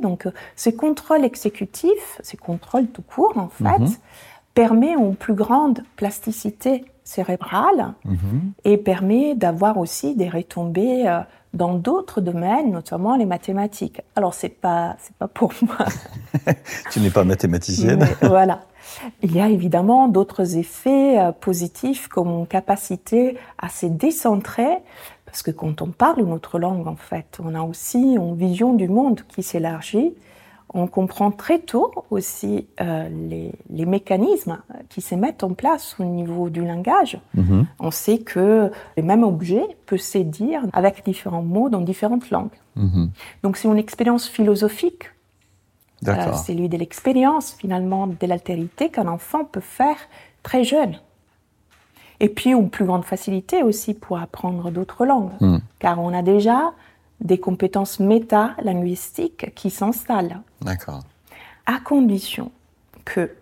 Donc 0.00 0.26
euh, 0.26 0.30
ce 0.56 0.70
contrôle 0.70 1.24
exécutif, 1.24 2.18
ce 2.22 2.36
contrôle 2.36 2.86
tout 2.86 3.02
court 3.02 3.34
en 3.36 3.48
fait, 3.48 3.78
Mhm. 3.78 3.94
Permet 4.56 4.94
une 4.94 5.14
plus 5.14 5.34
grande 5.34 5.82
plasticité 5.96 6.84
cérébrale 7.04 7.92
Mhm. 8.04 8.52
et 8.64 8.76
permet 8.78 9.34
d'avoir 9.36 9.76
aussi 9.78 10.16
des 10.16 10.28
retombées 10.28 11.06
euh, 11.06 11.20
dans 11.54 11.74
d'autres 11.74 12.20
domaines, 12.20 12.70
notamment 12.72 13.16
les 13.16 13.26
mathématiques. 13.26 14.00
Alors 14.16 14.34
c'est 14.34 14.48
pas 14.48 14.96
c'est 14.98 15.14
pas 15.16 15.28
pour 15.28 15.52
moi, 15.62 15.86
Tu 16.90 17.00
n'es 17.00 17.10
pas 17.10 17.22
mathématicienne 17.24 18.00
mais 18.00 18.28
voilà. 18.28 18.60
Il 19.22 19.32
y 19.36 19.40
a 19.40 19.48
évidemment 19.48 20.08
d'autres 20.08 20.56
effets 20.56 21.18
euh, 21.20 21.32
positifs 21.32 22.08
comme 22.08 22.28
une 22.40 22.46
capacité 22.46 23.36
à 23.58 23.68
se 23.68 23.86
décentrer, 23.86 24.78
parce 25.26 25.42
que 25.42 25.50
quand 25.50 25.82
on 25.82 25.88
parle 25.88 26.20
une 26.20 26.32
autre 26.32 26.58
langue, 26.58 26.86
en 26.88 26.96
fait, 26.96 27.38
on 27.44 27.54
a 27.54 27.62
aussi 27.62 27.98
une 28.14 28.34
vision 28.36 28.72
du 28.74 28.88
monde 28.88 29.20
qui 29.28 29.42
s'élargit. 29.42 30.14
On 30.76 30.86
comprend 30.86 31.30
très 31.30 31.58
tôt 31.58 31.90
aussi 32.10 32.66
euh, 32.80 33.08
les, 33.08 33.50
les 33.70 33.86
mécanismes 33.86 34.58
qui 34.90 35.00
se 35.00 35.14
mettent 35.14 35.42
en 35.42 35.54
place 35.54 35.96
au 35.98 36.04
niveau 36.04 36.50
du 36.50 36.64
langage. 36.64 37.18
Mhm. 37.34 37.66
On 37.80 37.90
sait 37.90 38.18
que 38.18 38.70
le 38.96 39.02
même 39.02 39.24
objet 39.24 39.64
peut 39.86 39.96
se 39.96 40.18
dire 40.18 40.60
avec 40.74 41.04
différents 41.04 41.42
mots 41.42 41.70
dans 41.70 41.80
différentes 41.80 42.30
langues. 42.30 42.58
Mhm. 42.76 43.10
Donc 43.42 43.56
c'est 43.56 43.68
une 43.68 43.78
expérience 43.78 44.28
philosophique 44.28 45.10
euh, 46.06 46.32
c'est 46.34 46.52
lui 46.54 46.68
de 46.68 46.76
l'expérience 46.76 47.52
finalement 47.58 48.06
de 48.06 48.26
l'altérité 48.26 48.90
qu'un 48.90 49.08
enfant 49.08 49.44
peut 49.44 49.60
faire 49.60 49.96
très 50.42 50.62
jeune. 50.62 50.94
Et 52.20 52.28
puis 52.28 52.50
une 52.50 52.70
plus 52.70 52.84
grande 52.84 53.04
facilité 53.04 53.62
aussi 53.62 53.94
pour 53.94 54.18
apprendre 54.18 54.70
d'autres 54.70 55.04
langues, 55.06 55.32
Hmm. 55.40 55.58
car 55.78 55.98
on 56.00 56.12
a 56.14 56.22
déjà 56.22 56.72
des 57.20 57.38
compétences 57.38 58.00
méta-linguistiques 58.00 59.54
qui 59.54 59.70
s'installent, 59.70 60.40
D'accord. 60.60 61.02
à 61.64 61.78
condition 61.80 62.52
que 63.04 63.34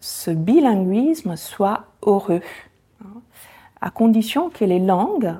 ce 0.00 0.30
bilinguisme 0.30 1.36
soit 1.36 1.86
heureux, 2.02 2.42
hein, 3.04 3.20
à 3.80 3.90
condition 3.90 4.50
que 4.50 4.64
les 4.64 4.78
langues 4.78 5.34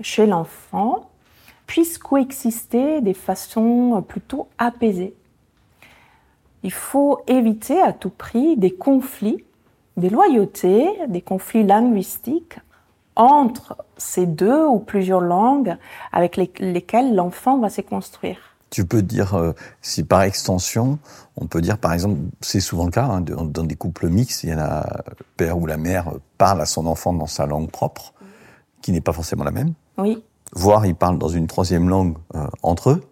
chez 0.00 0.26
l'enfant 0.26 1.10
puissent 1.66 1.98
coexister 1.98 3.00
de 3.00 3.12
façon 3.12 4.04
plutôt 4.06 4.48
apaisée. 4.58 5.14
Il 6.62 6.72
faut 6.72 7.20
éviter 7.26 7.80
à 7.80 7.92
tout 7.92 8.10
prix 8.10 8.56
des 8.56 8.72
conflits, 8.72 9.44
des 9.96 10.10
loyautés, 10.10 10.88
des 11.08 11.22
conflits 11.22 11.64
linguistiques 11.64 12.58
entre 13.16 13.76
ces 13.96 14.26
deux 14.26 14.64
ou 14.66 14.78
plusieurs 14.78 15.20
langues 15.20 15.76
avec 16.12 16.36
les- 16.36 16.52
lesquelles 16.58 17.14
l'enfant 17.14 17.58
va 17.58 17.68
se 17.70 17.80
construire. 17.80 18.38
Tu 18.70 18.84
peux 18.84 19.02
dire, 19.02 19.34
euh, 19.34 19.52
si 19.82 20.04
par 20.04 20.22
extension, 20.22 20.98
on 21.36 21.46
peut 21.46 21.60
dire 21.60 21.76
par 21.76 21.92
exemple, 21.92 22.18
c'est 22.40 22.60
souvent 22.60 22.84
le 22.84 22.92
cas, 22.92 23.04
hein, 23.04 23.20
dans 23.20 23.64
des 23.64 23.74
couples 23.74 24.08
mixtes, 24.08 24.44
il 24.44 24.50
y 24.50 24.54
en 24.54 24.58
a, 24.60 25.02
le 25.18 25.24
père 25.36 25.58
ou 25.58 25.66
la 25.66 25.76
mère 25.76 26.12
parle 26.38 26.60
à 26.60 26.66
son 26.66 26.86
enfant 26.86 27.12
dans 27.12 27.26
sa 27.26 27.46
langue 27.46 27.68
propre, 27.70 28.14
qui 28.80 28.92
n'est 28.92 29.00
pas 29.00 29.12
forcément 29.12 29.42
la 29.44 29.50
même, 29.50 29.72
Oui, 29.98 30.22
voire 30.52 30.86
ils 30.86 30.94
parlent 30.94 31.18
dans 31.18 31.28
une 31.28 31.48
troisième 31.48 31.88
langue 31.88 32.16
euh, 32.36 32.46
entre 32.62 32.90
eux, 32.90 33.02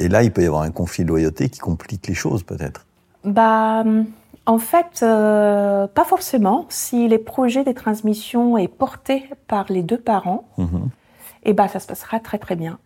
et 0.00 0.08
là 0.08 0.24
il 0.24 0.32
peut 0.32 0.42
y 0.42 0.46
avoir 0.46 0.62
un 0.62 0.72
conflit 0.72 1.04
de 1.04 1.08
loyauté 1.08 1.48
qui 1.50 1.60
complique 1.60 2.08
les 2.08 2.14
choses 2.14 2.42
peut-être. 2.42 2.84
Bah, 3.24 3.84
en 4.46 4.58
fait, 4.58 5.00
euh, 5.02 5.86
pas 5.86 6.04
forcément. 6.04 6.66
Si 6.68 7.08
les 7.08 7.18
projets 7.18 7.64
de 7.64 7.72
transmission 7.72 8.56
est 8.58 8.68
porté 8.68 9.28
par 9.46 9.66
les 9.70 9.82
deux 9.82 9.98
parents, 10.00 10.44
Mhm. 10.58 10.88
eh 11.44 11.52
ben, 11.52 11.68
ça 11.68 11.78
se 11.80 11.86
passera 11.86 12.20
très 12.20 12.38
très 12.38 12.56
bien. 12.56 12.78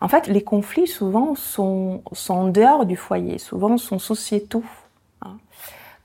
En 0.00 0.08
fait, 0.08 0.26
les 0.26 0.42
conflits 0.42 0.86
souvent 0.86 1.34
sont, 1.34 2.02
sont 2.12 2.34
en 2.34 2.48
dehors 2.48 2.84
du 2.86 2.96
foyer, 2.96 3.38
souvent 3.38 3.76
sont 3.78 3.98
sociétaux. 3.98 4.64
hein. 5.24 5.36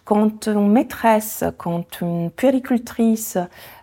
Quand 0.05 0.47
une 0.47 0.71
maîtresse, 0.71 1.43
quand 1.57 1.99
une 2.01 2.29
puéricultrice, 2.31 3.37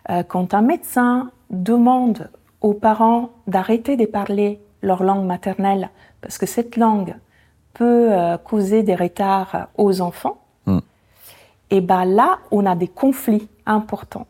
euh, 0.09 0.23
quand 0.23 0.53
un 0.53 0.61
médecin 0.61 1.31
demande 1.49 2.29
aux 2.61 2.73
parents 2.73 3.29
d'arrêter 3.47 3.97
de 3.97 4.05
parler 4.05 4.59
leur 4.81 5.03
langue 5.03 5.25
maternelle 5.25 5.89
parce 6.21 6.37
que 6.37 6.45
cette 6.45 6.77
langue 6.77 7.15
peut 7.73 8.07
euh, 8.11 8.37
causer 8.37 8.83
des 8.83 8.95
retards 8.95 9.67
aux 9.77 9.99
enfants. 10.01 10.37
Et 11.73 11.81
ben 11.81 12.05
là, 12.05 12.37
on 12.51 12.65
a 12.67 12.75
des 12.75 12.87
conflits 12.87 13.47
importants. 13.65 14.27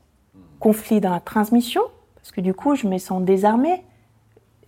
Conflits 0.61 1.01
dans 1.01 1.11
la 1.11 1.19
transmission, 1.19 1.81
parce 2.15 2.31
que 2.31 2.39
du 2.39 2.53
coup, 2.53 2.75
je 2.75 2.87
me 2.87 2.97
sens 2.97 3.21
désarmée. 3.21 3.83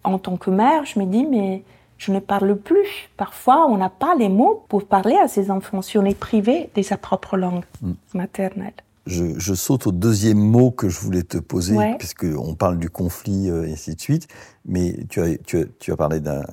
En 0.04 0.20
tant 0.20 0.36
que 0.36 0.50
mère, 0.52 0.84
je 0.86 1.00
me 1.00 1.06
dis, 1.06 1.26
mais 1.26 1.64
je 1.98 2.12
ne 2.12 2.20
parle 2.20 2.58
plus. 2.58 3.10
Parfois, 3.16 3.66
on 3.70 3.78
n'a 3.78 3.90
pas 3.90 4.14
les 4.16 4.28
mots 4.28 4.66
pour 4.68 4.84
parler 4.86 5.16
à 5.16 5.30
ses 5.30 5.50
enfants 5.52 5.82
si 5.82 5.98
on 5.98 6.04
est 6.04 6.20
privé 6.20 6.70
de 6.76 6.82
sa 6.82 6.98
propre 6.98 7.38
langue 7.38 7.64
Mm. 7.82 7.94
maternelle. 8.14 8.74
je, 9.08 9.40
je, 9.40 9.54
saute 9.54 9.88
au 9.88 9.92
deuxième 9.94 10.38
mot 10.40 10.70
que 10.72 10.90
je 10.90 11.00
voulais 11.00 11.24
te 11.24 11.38
poser, 11.38 11.78
Ouais. 11.78 11.96
puisqu'on 11.98 12.56
parle 12.56 12.78
du 12.78 12.90
conflit 12.90 13.50
euh, 13.50 13.66
et 13.68 13.72
ainsi 13.74 13.96
de 13.96 14.02
suite. 14.02 14.28
Mais 14.66 14.98
tu 15.10 15.22
as, 15.22 15.38
tu 15.38 15.60
as, 15.60 15.66
tu 15.80 15.92
as 15.94 15.96
parlé 15.96 16.20
d'un, 16.20 16.44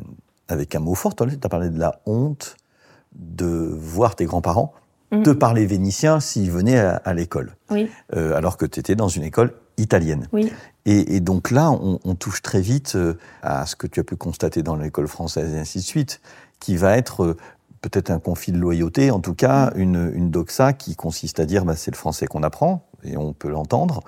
avec 0.49 0.75
un 0.77 0.81
mot 0.81 0.95
fort, 0.95 1.17
tu 1.17 1.25
as 1.25 1.49
parlé 1.49 1.69
de 1.71 1.79
la 1.81 2.01
honte 2.07 2.57
de 3.15 3.47
voir 3.77 4.15
tes 4.17 4.25
grands-parents 4.27 4.73
Mm. 5.13 5.23
te 5.25 5.31
parler 5.31 5.67
vénitien 5.67 6.21
s'ils 6.21 6.51
venaient 6.51 6.79
à, 6.79 6.97
à 6.97 7.13
l'école, 7.15 7.55
Oui, 7.71 7.91
euh, 8.17 8.35
alors 8.35 8.57
que 8.57 8.65
tu 8.67 8.81
étais 8.81 8.95
dans 8.97 9.09
une 9.09 9.23
école 9.25 9.53
italienne. 9.77 10.27
oui, 10.33 10.51
Et, 10.87 11.17
et 11.17 11.21
donc 11.21 11.51
là, 11.51 11.71
on, 11.71 11.99
on 12.05 12.15
touche 12.15 12.41
très 12.41 12.61
vite 12.63 12.95
euh, 12.97 13.15
à 13.43 13.67
ce 13.67 13.77
que 13.77 13.87
tu 13.87 14.01
as 14.01 14.05
pu 14.05 14.17
constater 14.17 14.63
dans 14.63 14.75
l'école 14.77 15.09
française 15.09 15.53
et 15.55 15.59
ainsi 15.59 15.79
de 15.79 15.85
suite, 15.85 16.21
qui 16.61 16.77
va 16.77 16.97
être 16.97 17.25
euh, 17.25 17.37
peut-être 17.83 18.11
un 18.11 18.19
conflit 18.21 18.53
de 18.53 18.59
loyauté, 18.59 19.11
en 19.11 19.21
tout 19.21 19.35
cas 19.35 19.73
une, 19.77 20.13
une 20.15 20.31
doxa 20.31 20.73
qui 20.73 20.97
consiste 20.97 21.41
à 21.41 21.45
dire 21.47 21.65
bah, 21.65 21.77
c'est 21.77 21.91
le 21.91 21.97
français 21.97 22.27
qu'on 22.27 22.43
apprend, 22.43 22.87
et 23.05 23.17
on 23.17 23.33
peut 23.35 23.49
l'entendre. 23.51 24.03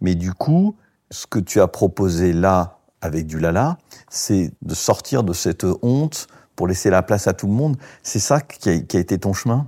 Mais 0.00 0.14
du 0.14 0.32
coup, 0.34 0.76
ce 1.10 1.26
que 1.26 1.38
tu 1.38 1.60
as 1.60 1.68
proposé 1.68 2.32
là, 2.32 2.78
avec 3.00 3.26
du 3.26 3.38
lala, 3.38 3.78
c'est 4.10 4.52
de 4.60 4.74
sortir 4.74 5.22
de 5.22 5.32
cette 5.32 5.64
honte 5.82 6.26
pour 6.54 6.66
laisser 6.66 6.90
la 6.90 7.02
place 7.02 7.26
à 7.28 7.32
tout 7.32 7.46
le 7.46 7.52
monde. 7.54 7.76
C'est 8.02 8.18
ça 8.18 8.40
qui 8.42 8.68
a, 8.68 8.78
qui 8.80 8.96
a 8.98 9.00
été 9.00 9.16
ton 9.18 9.32
chemin? 9.32 9.66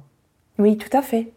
Oui, 0.59 0.76
tout 0.76 0.94
à 0.97 1.02
fait. 1.02 1.32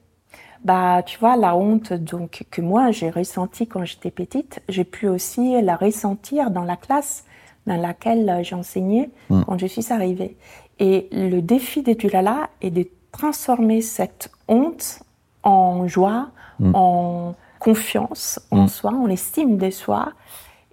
Bah, 0.63 1.03
tu 1.05 1.19
vois, 1.19 1.36
la 1.38 1.55
honte 1.55 1.93
donc 1.93 2.43
que 2.50 2.62
moi 2.62 2.91
j'ai 2.91 3.10
ressentie 3.12 3.67
quand 3.67 3.86
j'étais 3.86 4.10
petite, 4.12 4.62
j'ai 4.67 4.84
pu 4.84 5.07
aussi 5.07 5.62
la 5.62 5.75
ressentir 5.75 6.50
dans 6.50 6.63
la 6.63 6.75
classe 6.75 7.24
dans 7.67 7.77
laquelle 7.77 8.39
j'enseignais 8.43 9.10
Mm. 9.29 9.43
quand 9.48 9.57
je 9.60 9.67
suis 9.67 9.91
arrivée. 9.93 10.38
Et 10.79 11.07
le 11.12 11.41
défi 11.41 11.81
de 11.84 11.93
Tulala 11.93 12.50
est 12.62 12.72
de 12.72 12.88
transformer 13.12 13.81
cette 13.81 14.31
honte 14.48 15.00
en 15.43 15.88
joie, 15.88 16.29
Mm. 16.60 16.72
en 16.75 17.36
confiance 17.60 18.39
en 18.51 18.63
Mm. 18.63 18.67
soi, 18.67 18.91
en 18.91 19.07
estime 19.10 19.57
de 19.57 19.69
soi 19.69 20.13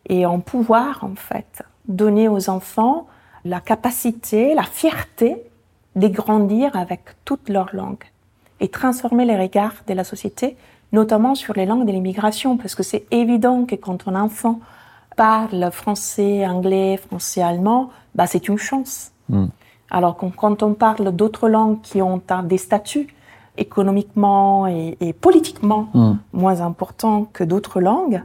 et 0.08 0.24
en 0.26 0.40
pouvoir 0.40 1.04
en 1.04 1.14
fait 1.16 1.62
donner 1.86 2.28
aux 2.28 2.48
enfants 2.50 3.06
la 3.44 3.60
capacité, 3.60 4.54
la 4.54 4.62
fierté 4.62 5.42
de 5.96 6.08
grandir 6.08 6.74
avec 6.76 7.00
toute 7.24 7.48
leur 7.48 7.74
langue 7.74 8.04
et 8.62 8.68
transformer 8.68 9.24
les 9.26 9.36
regards 9.36 9.74
de 9.88 9.92
la 9.92 10.04
société, 10.04 10.56
notamment 10.92 11.34
sur 11.34 11.52
les 11.54 11.66
langues 11.66 11.86
de 11.86 11.92
l'immigration, 11.92 12.56
parce 12.56 12.74
que 12.74 12.82
c'est 12.90 13.04
évident 13.10 13.64
que 13.66 13.74
quand 13.74 14.06
un 14.08 14.14
enfant 14.26 14.60
parle 15.16 15.70
français, 15.72 16.46
anglais, 16.46 16.96
français, 16.96 17.42
allemand, 17.42 17.90
bah 18.14 18.26
c'est 18.26 18.48
une 18.48 18.58
chance. 18.68 18.94
Mm. 19.28 19.46
Alors 19.90 20.16
que 20.16 20.26
quand 20.42 20.62
on 20.62 20.72
parle 20.74 21.10
d'autres 21.20 21.48
langues 21.56 21.80
qui 21.82 22.00
ont 22.00 22.22
un- 22.30 22.42
des 22.44 22.56
statuts 22.68 23.08
économiquement 23.58 24.66
et, 24.66 24.96
et 25.00 25.12
politiquement 25.12 25.88
Mm. 25.92 26.12
moins 26.32 26.60
importants 26.60 27.26
que 27.36 27.44
d'autres 27.44 27.80
langues, 27.80 28.22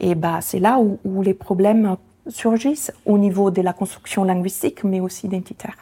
et 0.00 0.14
bah 0.14 0.38
c'est 0.48 0.60
là 0.60 0.78
où, 0.84 0.98
où 1.04 1.22
les 1.22 1.34
problèmes 1.34 1.96
surgissent 2.42 2.92
au 3.06 3.16
niveau 3.16 3.50
de 3.50 3.62
la 3.62 3.72
construction 3.72 4.24
linguistique, 4.24 4.80
mais 4.84 5.00
aussi 5.00 5.26
identitaire. 5.26 5.78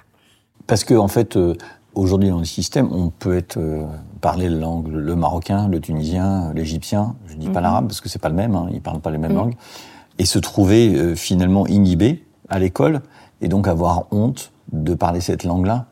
Parce 0.67 0.85
que 0.85 0.95
en 0.95 1.09
fait, 1.09 1.37
euh, 1.37 1.55
aujourd'hui 1.97 2.29
dans 2.31 2.39
le 2.39 2.45
système, 2.45 2.89
on 2.93 3.11
peut 3.11 3.37
être 3.37 3.57
euh, 3.57 3.85
parler 4.21 4.49
la 4.49 4.59
langue, 4.59 4.87
le 4.89 5.17
marocain, 5.17 5.67
le 5.69 5.81
tunisien, 5.81 6.53
l'égyptien. 6.55 7.17
Je 7.27 7.35
dis 7.35 7.49
pas 7.49 7.59
Mhm. 7.61 7.65
l'arabe 7.65 7.87
parce 7.89 8.01
que 8.01 8.09
c'est 8.09 8.21
pas 8.21 8.29
le 8.29 8.35
même. 8.37 8.55
Hein, 8.55 8.69
ils 8.73 8.81
parlent 8.81 9.01
pas 9.01 9.11
les 9.11 9.19
mêmes 9.19 9.33
Mhm. 9.33 9.39
langues. 9.39 9.55
Et 10.19 10.25
se 10.25 10.39
trouver 10.39 10.95
euh, 10.95 11.15
finalement 11.17 11.67
inhibé 11.67 12.25
à 12.49 12.59
l'école 12.59 13.01
et 13.41 13.49
donc 13.49 13.67
avoir 13.67 14.05
honte 14.13 14.53
de 14.73 14.95
parler 14.95 15.21
cette 15.21 15.43
langue-là. 15.45 15.87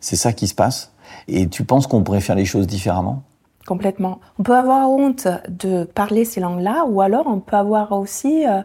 C'est 0.00 0.16
ça 0.16 0.32
qui 0.32 0.48
se 0.48 0.54
passe. 0.54 0.92
Et 1.28 1.48
tu 1.48 1.64
penses 1.64 1.86
qu'on 1.86 2.02
pourrait 2.02 2.20
faire 2.20 2.36
les 2.36 2.44
choses 2.44 2.66
différemment? 2.66 3.22
Complètement. 3.66 4.18
On 4.38 4.42
peut 4.42 4.56
avoir 4.56 4.88
honte 4.90 5.28
de 5.48 5.84
parler 5.84 6.24
ces 6.24 6.40
langues-là, 6.40 6.84
ou 6.88 7.00
alors 7.02 7.26
on 7.26 7.40
peut 7.40 7.56
avoir 7.56 7.92
aussi 7.92 8.46
euh, 8.46 8.62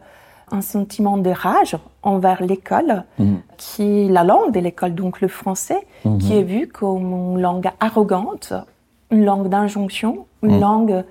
un 0.52 0.62
sentiment 0.62 1.18
de 1.18 1.30
rage 1.30 1.78
envers 2.04 2.44
l'école, 2.44 3.04
Mhm. 3.20 3.40
qui 3.58 4.08
la 4.10 4.24
langue 4.24 4.52
de 4.54 4.60
l'école, 4.60 4.94
donc 4.96 5.22
le 5.22 5.28
français, 5.28 5.86
Mhm. 6.06 6.18
qui 6.20 6.34
est 6.38 6.44
vu 6.44 6.68
comme 6.68 7.12
une 7.36 7.42
langue 7.42 7.70
arrogante, 7.80 8.54
une 9.12 9.26
langue 9.26 9.50
d'injonction, 9.50 10.26
une 10.44 10.56
Mhm. 10.56 10.60
langue 10.62 11.04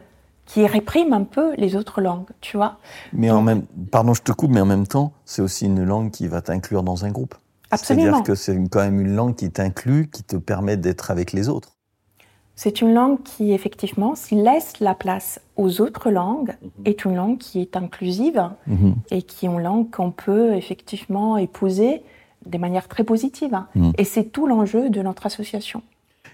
qui 0.47 0.67
réprime 0.67 1.13
un 1.15 1.25
peu 1.25 1.55
les 1.57 1.75
autres 1.75 2.01
langues, 2.03 2.29
tu 2.41 2.57
vois. 2.59 2.77
Mais 3.13 3.31
en 3.31 3.41
même, 3.41 3.63
pardon, 3.91 4.13
je 4.15 4.23
te 4.23 4.31
coupe, 4.33 4.51
mais 4.51 4.61
en 4.61 4.67
même 4.67 4.87
temps, 4.87 5.13
c'est 5.25 5.41
aussi 5.43 5.67
une 5.67 5.83
langue 5.85 6.11
qui 6.11 6.27
va 6.29 6.43
t'inclure 6.43 6.83
dans 6.83 7.05
un 7.07 7.11
groupe. 7.11 7.35
Absolument. 7.71 8.05
C'est-à-dire 8.05 8.23
que 8.25 8.35
c'est 8.35 8.57
quand 8.71 8.81
même 8.81 9.01
une 9.01 9.15
langue 9.17 9.35
qui 9.35 9.51
t'inclut, 9.51 10.09
qui 10.11 10.23
te 10.23 10.37
permet 10.37 10.77
d'être 10.77 11.11
avec 11.11 11.33
les 11.33 11.49
autres. 11.49 11.71
C'est 12.57 12.81
une 12.81 12.95
langue 12.95 13.23
qui, 13.25 13.53
effectivement, 13.53 14.15
laisse 14.31 14.79
la 14.81 14.95
place 14.95 15.41
aux 15.57 15.81
autres 15.81 16.11
langues, 16.11 16.55
est 16.85 17.05
une 17.05 17.17
langue 17.17 17.39
qui 17.39 17.61
est 17.61 17.77
inclusive 17.77 18.49
et 19.11 19.23
qui 19.23 19.47
est 19.47 19.49
une 19.49 19.61
langue 19.61 19.91
qu'on 19.91 20.13
peut 20.13 20.55
effectivement 20.55 21.37
épouser 21.37 22.03
de 22.47 22.59
manière 22.59 22.87
très 22.87 23.03
positive. 23.03 23.59
Mhm. 23.75 23.93
Et 23.99 24.05
c'est 24.05 24.25
tout 24.25 24.47
l'enjeu 24.47 24.89
de 24.89 25.03
notre 25.03 25.27
association. 25.27 25.83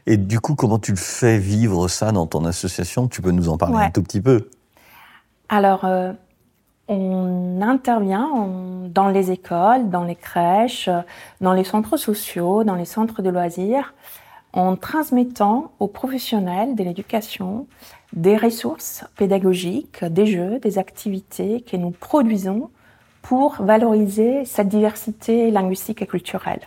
Et 0.07 0.17
du 0.19 0.41
coup, 0.41 0.55
comment 0.55 0.79
tu 0.79 0.91
le 0.93 0.97
fais 0.99 1.39
vivre 1.39 1.89
ça 1.89 2.13
dans 2.13 2.27
ton 2.27 2.45
association? 2.45 3.09
Tu 3.09 3.23
peux 3.23 3.31
nous 3.31 3.49
en 3.49 3.57
parler 3.57 3.77
Ouais. 3.77 3.85
un 3.85 3.91
tout 3.91 4.03
petit 4.03 4.21
peu? 4.21 4.51
Alors, 5.49 5.85
euh, 5.85 6.13
on 6.89 7.61
intervient 7.63 8.29
on- 8.35 8.89
dans 8.89 9.09
les 9.09 9.31
écoles, 9.31 9.89
dans 9.91 10.05
les 10.05 10.17
crèches, 10.17 10.91
dans 11.41 11.53
les 11.53 11.65
centres 11.65 11.97
sociaux, 11.97 12.65
dans 12.65 12.75
les 12.75 12.85
centres 12.85 13.23
de 13.23 13.31
loisirs, 13.31 13.95
en 14.53 14.77
transmettant 14.77 15.71
aux 15.79 15.87
professionnels 15.87 16.75
de 16.75 16.83
l'éducation 16.83 17.67
des 18.13 18.37
ressources 18.37 19.05
pédagogiques, 19.17 20.05
des 20.05 20.27
jeux, 20.27 20.59
des 20.59 20.79
activités 20.79 21.61
que 21.61 21.77
nous 21.77 21.91
produisons 21.91 22.71
pour 23.23 23.57
valoriser 23.63 24.45
cette 24.45 24.69
diversité 24.69 25.51
linguistique 25.51 26.03
et 26.03 26.07
culturelle. 26.07 26.63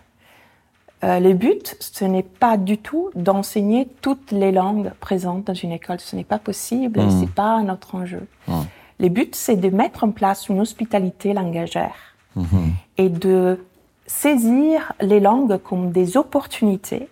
Euh, 1.03 1.19
le 1.19 1.33
but, 1.33 1.75
ce 1.81 2.05
n'est 2.05 2.23
pas 2.23 2.55
du 2.55 2.77
tout 2.77 3.09
d'enseigner 3.15 3.89
toutes 4.01 4.31
les 4.31 4.53
langues 4.53 4.91
présentes 5.01 5.43
dans 5.45 5.53
une 5.53 5.73
école. 5.73 5.99
Ce 5.99 6.15
n'est 6.15 6.23
pas 6.23 6.39
possible, 6.39 6.99
et 6.99 7.03
Mhm. 7.03 7.19
c'est 7.19 7.33
pas 7.33 7.61
notre 7.61 7.95
enjeu. 7.95 8.25
Mhm. 8.47 8.65
Le 8.99 9.09
but, 9.09 9.35
c'est 9.35 9.57
de 9.57 9.69
mettre 9.69 10.05
en 10.05 10.11
place 10.11 10.47
une 10.47 10.61
hospitalité 10.61 11.33
langagère 11.33 11.95
Mhm. 12.37 12.71
et 12.97 13.09
de 13.09 13.59
saisir 14.05 14.93
les 15.01 15.19
langues 15.19 15.57
comme 15.57 15.91
des 15.91 16.15
opportunités 16.15 17.09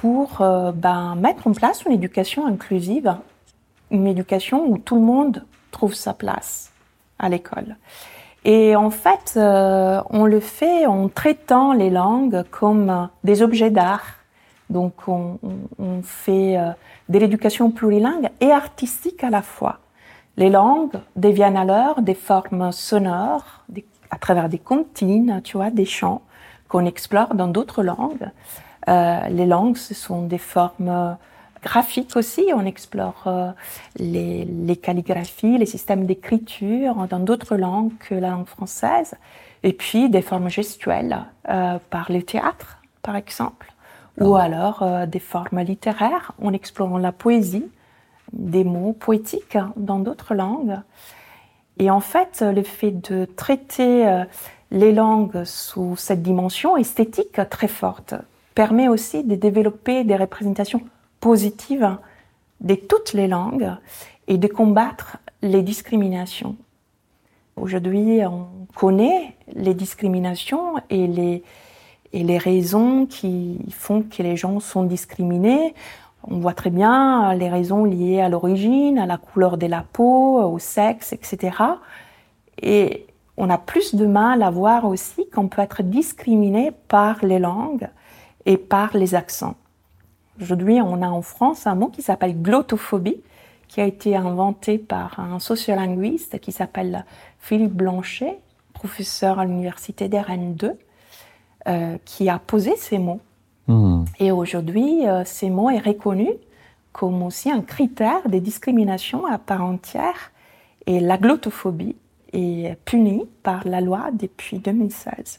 pour 0.00 0.40
euh, 0.40 0.72
ben, 0.72 1.14
mettre 1.16 1.46
en 1.46 1.52
place 1.52 1.84
une 1.84 1.92
éducation 1.92 2.46
inclusive, 2.46 3.16
une 3.90 4.06
éducation 4.06 4.66
où 4.66 4.78
tout 4.78 4.94
le 4.94 5.02
monde 5.02 5.44
trouve 5.72 5.94
sa 5.94 6.14
place 6.14 6.72
à 7.18 7.28
l'école. 7.28 7.76
Et 8.46 8.76
en 8.76 8.88
fait, 8.88 9.34
euh, 9.36 10.00
on 10.08 10.24
le 10.24 10.40
fait 10.40 10.86
en 10.86 11.08
traitant 11.10 11.74
les 11.74 11.90
langues 11.90 12.44
comme 12.50 13.10
des 13.24 13.42
objets 13.42 13.70
d'art. 13.70 14.06
Donc, 14.70 14.94
on, 15.06 15.38
fait 16.02 16.56
euh, 16.56 16.70
de 17.10 17.18
l'éducation 17.18 17.70
plurilingue 17.70 18.30
et 18.40 18.52
artistique 18.52 19.22
à 19.22 19.28
la 19.28 19.42
fois. 19.42 19.80
Les 20.38 20.48
langues 20.48 20.98
deviennent 21.16 21.58
alors 21.58 22.00
des 22.00 22.14
formes 22.14 22.72
sonores, 22.72 23.64
à 24.10 24.16
travers 24.16 24.48
des 24.48 24.58
comptines, 24.58 25.42
tu 25.44 25.58
vois, 25.58 25.70
des 25.70 25.84
chants 25.84 26.22
qu'on 26.68 26.86
explore 26.86 27.34
dans 27.34 27.48
d'autres 27.48 27.82
langues. 27.82 28.30
Euh, 28.88 29.28
les 29.28 29.46
langues, 29.46 29.76
ce 29.76 29.94
sont 29.94 30.22
des 30.22 30.38
formes 30.38 30.88
euh, 30.88 31.12
graphiques 31.62 32.16
aussi. 32.16 32.46
On 32.54 32.64
explore 32.64 33.24
euh, 33.26 33.50
les, 33.96 34.44
les 34.44 34.76
calligraphies, 34.76 35.58
les 35.58 35.66
systèmes 35.66 36.06
d'écriture 36.06 37.06
dans 37.08 37.20
d'autres 37.20 37.56
langues 37.56 37.92
que 37.98 38.14
la 38.14 38.30
langue 38.30 38.46
française. 38.46 39.14
Et 39.62 39.72
puis 39.72 40.08
des 40.08 40.22
formes 40.22 40.48
gestuelles 40.48 41.24
euh, 41.48 41.78
par 41.90 42.10
le 42.10 42.22
théâtre, 42.22 42.78
par 43.02 43.16
exemple. 43.16 43.72
Ou 44.18 44.34
alors 44.34 44.82
euh, 44.82 45.06
des 45.06 45.18
formes 45.18 45.60
littéraires 45.60 46.32
en 46.42 46.52
explorant 46.52 46.98
la 46.98 47.12
poésie, 47.12 47.66
des 48.32 48.64
mots 48.64 48.92
poétiques 48.92 49.58
dans 49.76 49.98
d'autres 49.98 50.34
langues. 50.34 50.78
Et 51.78 51.90
en 51.90 52.00
fait, 52.00 52.42
le 52.42 52.62
fait 52.62 52.90
de 52.90 53.24
traiter 53.24 54.24
les 54.70 54.92
langues 54.92 55.44
sous 55.44 55.96
cette 55.96 56.22
dimension 56.22 56.76
esthétique 56.76 57.40
très 57.48 57.68
forte 57.68 58.14
permet 58.60 58.88
aussi 58.88 59.24
de 59.24 59.36
développer 59.36 60.04
des 60.04 60.16
représentations 60.16 60.82
positives 61.18 61.96
de 62.60 62.74
toutes 62.74 63.14
les 63.14 63.26
langues 63.26 63.70
et 64.28 64.36
de 64.36 64.46
combattre 64.48 65.16
les 65.40 65.62
discriminations. 65.62 66.56
Aujourd'hui, 67.56 68.20
on 68.26 68.48
connaît 68.74 69.34
les 69.54 69.72
discriminations 69.72 70.74
et 70.90 71.06
les, 71.06 71.42
et 72.12 72.22
les 72.22 72.36
raisons 72.36 73.06
qui 73.06 73.58
font 73.70 74.02
que 74.02 74.22
les 74.22 74.36
gens 74.36 74.60
sont 74.60 74.82
discriminés. 74.82 75.74
On 76.24 76.40
voit 76.40 76.52
très 76.52 76.68
bien 76.68 77.32
les 77.32 77.48
raisons 77.48 77.86
liées 77.86 78.20
à 78.20 78.28
l'origine, 78.28 78.98
à 78.98 79.06
la 79.06 79.16
couleur 79.16 79.56
de 79.56 79.68
la 79.68 79.86
peau, 79.90 80.38
au 80.38 80.58
sexe, 80.58 81.14
etc. 81.14 81.56
Et 82.60 83.06
on 83.38 83.48
a 83.48 83.56
plus 83.56 83.94
de 83.94 84.04
mal 84.04 84.42
à 84.42 84.50
voir 84.50 84.84
aussi 84.84 85.30
qu'on 85.30 85.48
peut 85.48 85.62
être 85.62 85.82
discriminé 85.82 86.72
par 86.88 87.24
les 87.24 87.38
langues 87.38 87.88
et 88.46 88.56
par 88.56 88.96
les 88.96 89.14
accents. 89.14 89.56
Aujourd'hui, 90.40 90.80
on 90.80 91.02
a 91.02 91.08
en 91.08 91.22
France 91.22 91.66
un 91.66 91.74
mot 91.74 91.88
qui 91.88 92.02
s'appelle 92.02 92.40
glottophobie, 92.40 93.20
qui 93.68 93.80
a 93.80 93.84
été 93.84 94.16
inventé 94.16 94.78
par 94.78 95.20
un 95.20 95.38
sociolinguiste 95.38 96.40
qui 96.40 96.50
s'appelle 96.50 97.04
Philippe 97.38 97.74
Blanchet, 97.74 98.38
professeur 98.72 99.38
à 99.38 99.44
l'université 99.44 100.08
des 100.08 100.20
Rennes 100.20 100.54
2, 100.54 100.72
euh, 101.68 101.98
qui 102.04 102.28
a 102.28 102.38
posé 102.38 102.74
ces 102.76 102.98
mots. 102.98 103.20
Hmm. 103.68 104.04
Et 104.18 104.32
aujourd'hui, 104.32 105.06
euh, 105.06 105.22
ces 105.24 105.50
mots 105.50 105.70
est 105.70 105.78
reconnu 105.78 106.28
comme 106.92 107.22
aussi 107.22 107.50
un 107.50 107.60
critère 107.60 108.28
de 108.28 108.38
discrimination 108.38 109.26
à 109.26 109.38
part 109.38 109.62
entière. 109.62 110.32
Et 110.86 110.98
la 110.98 111.18
glottophobie 111.18 111.96
est 112.32 112.76
punie 112.84 113.28
par 113.42 113.66
la 113.66 113.80
loi 113.80 114.10
depuis 114.12 114.58
2016. 114.58 115.38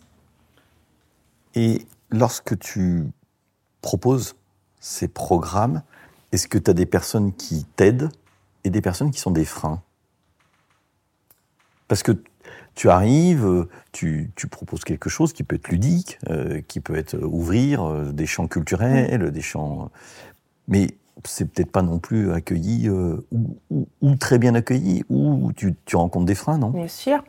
Et 1.56 1.82
lorsque 2.12 2.58
tu 2.60 3.06
proposes 3.82 4.36
ces 4.80 5.08
programmes, 5.08 5.82
est-ce 6.32 6.48
que 6.48 6.58
tu 6.58 6.70
as 6.70 6.74
des 6.74 6.86
personnes 6.86 7.34
qui 7.34 7.66
t'aident 7.76 8.10
et 8.64 8.70
des 8.70 8.82
personnes 8.82 9.12
qui 9.12 9.20
sont 9.20 9.32
des 9.32 9.46
freins? 9.46 9.82
Parce 11.88 12.04
que 12.04 12.12
tu 12.74 12.90
arrives, 12.90 13.46
euh, 13.46 13.70
tu, 13.92 14.32
proposes 14.50 14.84
quelque 14.84 15.10
chose 15.10 15.34
qui 15.34 15.44
peut 15.44 15.56
être 15.56 15.68
ludique, 15.68 16.20
euh, 16.30 16.62
qui 16.68 16.80
peut 16.80 16.96
être 16.96 17.18
ouvrir 17.18 17.84
euh, 17.84 18.12
des 18.12 18.26
champs 18.26 18.48
culturels, 18.48 19.32
des 19.32 19.42
champs. 19.42 19.90
Mais 20.68 20.88
c'est 21.26 21.46
peut-être 21.46 21.72
pas 21.72 21.82
non 21.82 22.00
plus 22.00 22.32
accueilli 22.32 22.88
euh, 22.88 23.18
ou 24.02 24.16
très 24.16 24.40
bien 24.40 24.56
accueilli, 24.56 25.04
ou 25.10 25.52
tu, 25.54 25.76
tu 25.86 25.96
rencontres 25.96 26.26
des 26.26 26.36
freins, 26.36 26.58
non? 26.58 26.70
Bien 26.70 26.88
sûr, 26.88 27.24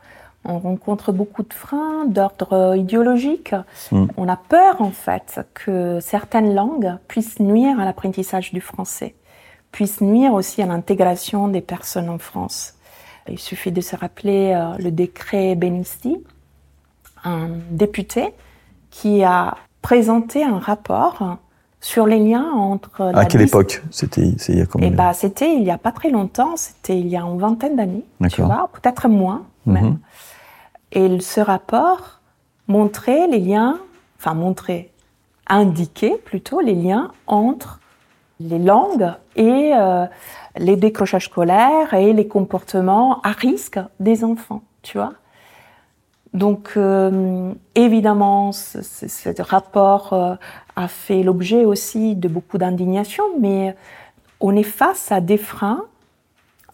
on 0.45 0.59
rencontre 0.59 1.13
beaucoup 1.13 1.43
de 1.43 1.53
freins 1.53 2.05
d'ordre 2.07 2.77
idéologique. 2.77 3.55
Mm. 3.91 4.07
On 4.17 4.29
a 4.29 4.37
peur, 4.37 4.81
en 4.81 4.91
fait, 4.91 5.41
que 5.55 6.01
certaines 6.01 6.55
langues 6.55 6.95
puissent 7.09 7.39
nuire 7.39 7.79
à 7.79 7.85
l'apprentissage 7.85 8.53
du 8.53 8.61
français, 8.61 9.15
puissent 9.71 10.01
nuire 10.01 10.35
aussi 10.35 10.63
à 10.63 10.67
l'intégration 10.67 11.49
des 11.49 11.61
personnes 11.61 12.09
en 12.09 12.19
France. 12.19 12.75
Il 13.29 13.39
suffit 13.39 13.71
de 13.71 13.81
se 13.81 13.95
rappeler 13.95 14.53
euh, 14.53 14.77
le 14.79 14.91
décret 14.91 15.55
Benisti, 15.55 16.17
un 17.25 17.49
député 17.71 18.35
qui 18.91 19.23
a 19.23 19.57
présenté 19.81 20.43
un 20.43 20.59
rapport 20.59 21.39
sur 21.81 22.07
les 22.07 22.19
liens 22.19 22.51
entre 22.53 23.01
À 23.03 23.13
la 23.13 23.25
quelle 23.25 23.43
époque 23.43 23.83
C'était 23.91 24.35
il 24.49 24.59
y 24.59 24.61
a 24.61 24.67
combien 24.67 24.89
eh 24.89 24.91
ben, 24.91 25.13
c'était 25.13 25.55
il 25.55 25.63
y 25.63 25.71
a 25.71 25.79
pas 25.79 25.93
très 25.93 26.11
longtemps, 26.11 26.57
c'était 26.57 26.99
il 26.99 27.09
y 27.09 27.17
a 27.17 27.23
une 27.23 27.39
vingtaine 27.39 27.77
d'années, 27.77 28.05
tu 28.31 28.43
vois, 28.43 28.71
peut-être 28.73 29.09
moins 29.09 29.43
même. 29.67 29.99
Et 30.93 31.21
ce 31.21 31.41
rapport 31.41 32.21
montrait 32.69 33.27
les 33.27 33.41
liens, 33.41 33.81
enfin 34.19 34.35
montrait, 34.35 34.91
indiquait 35.47 36.19
plutôt 36.25 36.61
les 36.61 36.75
liens 36.75 37.11
entre 37.27 37.81
les 38.41 38.59
langues 38.59 39.11
et 39.37 39.73
euh, 39.75 40.07
les 40.57 40.77
décrochages 40.77 41.27
scolaires 41.27 41.95
et 41.95 42.13
les 42.13 42.29
comportements 42.29 43.21
à 43.23 43.33
risque 43.33 43.79
des 44.01 44.25
enfants, 44.25 44.63
tu 44.83 44.99
vois. 44.99 45.15
Donc, 46.35 46.73
euh, 46.77 47.53
évidemment, 47.75 48.53
ce, 48.53 49.43
rapport 49.43 50.13
euh, 50.13 50.35
a 50.77 50.89
fait 50.89 51.23
l'objet 51.23 51.65
aussi 51.65 52.17
de 52.17 52.29
beaucoup 52.29 52.57
d'indignation, 52.57 53.25
mais 53.39 53.77
on 54.41 54.57
est 54.57 54.63
face 54.63 55.13
à 55.13 55.21
des 55.21 55.37
freins 55.37 55.85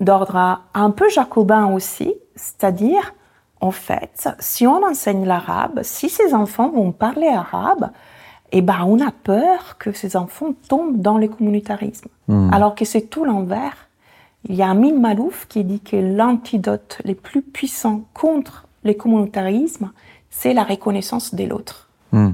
d'ordre 0.00 0.60
un 0.74 0.90
peu 0.90 1.08
jacobin 1.08 1.66
aussi, 1.66 2.14
c'est-à-dire, 2.36 3.14
en 3.60 3.70
fait, 3.70 4.28
si 4.38 4.66
on 4.66 4.84
enseigne 4.84 5.24
l'arabe, 5.26 5.80
si 5.82 6.08
ces 6.08 6.32
enfants 6.34 6.70
vont 6.70 6.92
parler 6.92 7.26
arabe, 7.28 7.90
eh 8.52 8.62
ben, 8.62 8.84
on 8.86 9.00
a 9.04 9.10
peur 9.10 9.76
que 9.78 9.92
ces 9.92 10.16
enfants 10.16 10.54
tombent 10.68 11.00
dans 11.00 11.18
le 11.18 11.28
communautarisme. 11.28 12.08
Hmm. 12.28 12.50
Alors 12.52 12.74
que 12.74 12.84
c'est 12.84 13.02
tout 13.02 13.24
l'envers. 13.24 13.88
Il 14.48 14.54
y 14.54 14.62
a 14.62 14.70
Amin 14.70 14.94
Malouf 14.94 15.46
qui 15.48 15.64
dit 15.64 15.80
que 15.80 15.96
l'antidote 15.96 17.00
le 17.04 17.14
plus 17.14 17.42
puissant 17.42 18.04
contre 18.14 18.66
le 18.84 18.94
communautarisme, 18.94 19.90
c'est 20.30 20.54
la 20.54 20.62
reconnaissance 20.64 21.34
de 21.34 21.44
l'autre. 21.44 21.88
Hmm. 22.12 22.30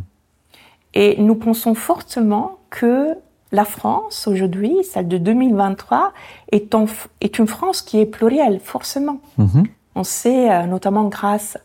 Et 0.92 1.20
nous 1.20 1.34
pensons 1.34 1.74
fortement 1.74 2.58
que 2.70 3.14
la 3.50 3.64
France, 3.64 4.26
aujourd'hui, 4.28 4.76
celle 4.84 5.08
de 5.08 5.18
2023, 5.18 6.12
est, 6.52 6.74
en- 6.74 6.86
est 7.20 7.38
une 7.38 7.46
France 7.46 7.82
qui 7.82 7.98
est 8.00 8.06
plurielle, 8.06 8.60
forcément. 8.60 9.18
Mhm. 9.38 9.64
On 9.94 10.04
sait, 10.04 10.50
euh, 10.50 10.66
notamment 10.66 11.04
grâce 11.04 11.58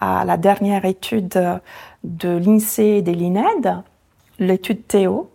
à 0.00 0.24
la 0.24 0.36
dernière 0.36 0.84
étude 0.84 1.60
de 2.04 2.28
l'INSEE 2.28 2.98
et 2.98 3.02
de 3.02 3.12
l'INED, 3.12 3.82
l'étude 4.38 4.86
Théo, 4.86 5.30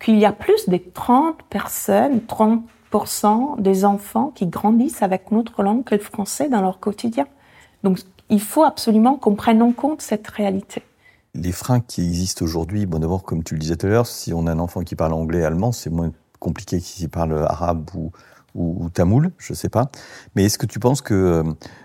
qu'il 0.00 0.18
y 0.18 0.24
a 0.24 0.32
plus 0.32 0.68
de 0.68 0.78
30 0.78 1.42
personnes, 1.44 2.20
30% 2.26 3.60
des 3.60 3.84
enfants 3.84 4.32
qui 4.34 4.46
grandissent 4.46 5.02
avec 5.02 5.30
une 5.30 5.38
autre 5.38 5.62
langue 5.62 5.84
que 5.84 5.94
le 5.94 6.00
français 6.00 6.48
dans 6.48 6.62
leur 6.62 6.80
quotidien. 6.80 7.26
Donc, 7.82 8.00
il 8.30 8.40
faut 8.40 8.64
absolument 8.64 9.16
qu'on 9.16 9.34
prenne 9.34 9.62
en 9.62 9.72
compte 9.72 10.02
cette 10.02 10.28
réalité. 10.28 10.82
Les 11.34 11.52
freins 11.52 11.80
qui 11.80 12.02
existent 12.02 12.44
aujourd'hui, 12.44 12.86
bon 12.86 12.98
d'abord, 12.98 13.22
comme 13.22 13.44
tu 13.44 13.54
le 13.54 13.60
disais 13.60 13.76
tout 13.76 13.86
à 13.86 13.90
l'heure, 13.90 14.06
si 14.06 14.32
on 14.32 14.46
a 14.46 14.52
un 14.52 14.58
enfant 14.58 14.82
qui 14.82 14.96
parle 14.96 15.12
anglais, 15.12 15.44
allemand, 15.44 15.72
c'est 15.72 15.90
moins 15.90 16.10
compliqué 16.40 16.78
que 16.78 16.84
s'il 16.84 17.08
parle 17.08 17.44
arabe 17.46 17.90
ou, 17.94 18.10
ou, 18.54 18.84
ou 18.84 18.88
tamoul, 18.90 19.30
je 19.38 19.54
sais 19.54 19.68
pas. 19.68 19.90
Mais 20.34 20.44
est-ce 20.44 20.58
que 20.58 20.66
tu 20.66 20.78
penses 20.78 21.00
que 21.02 21.14
euh, 21.14 21.42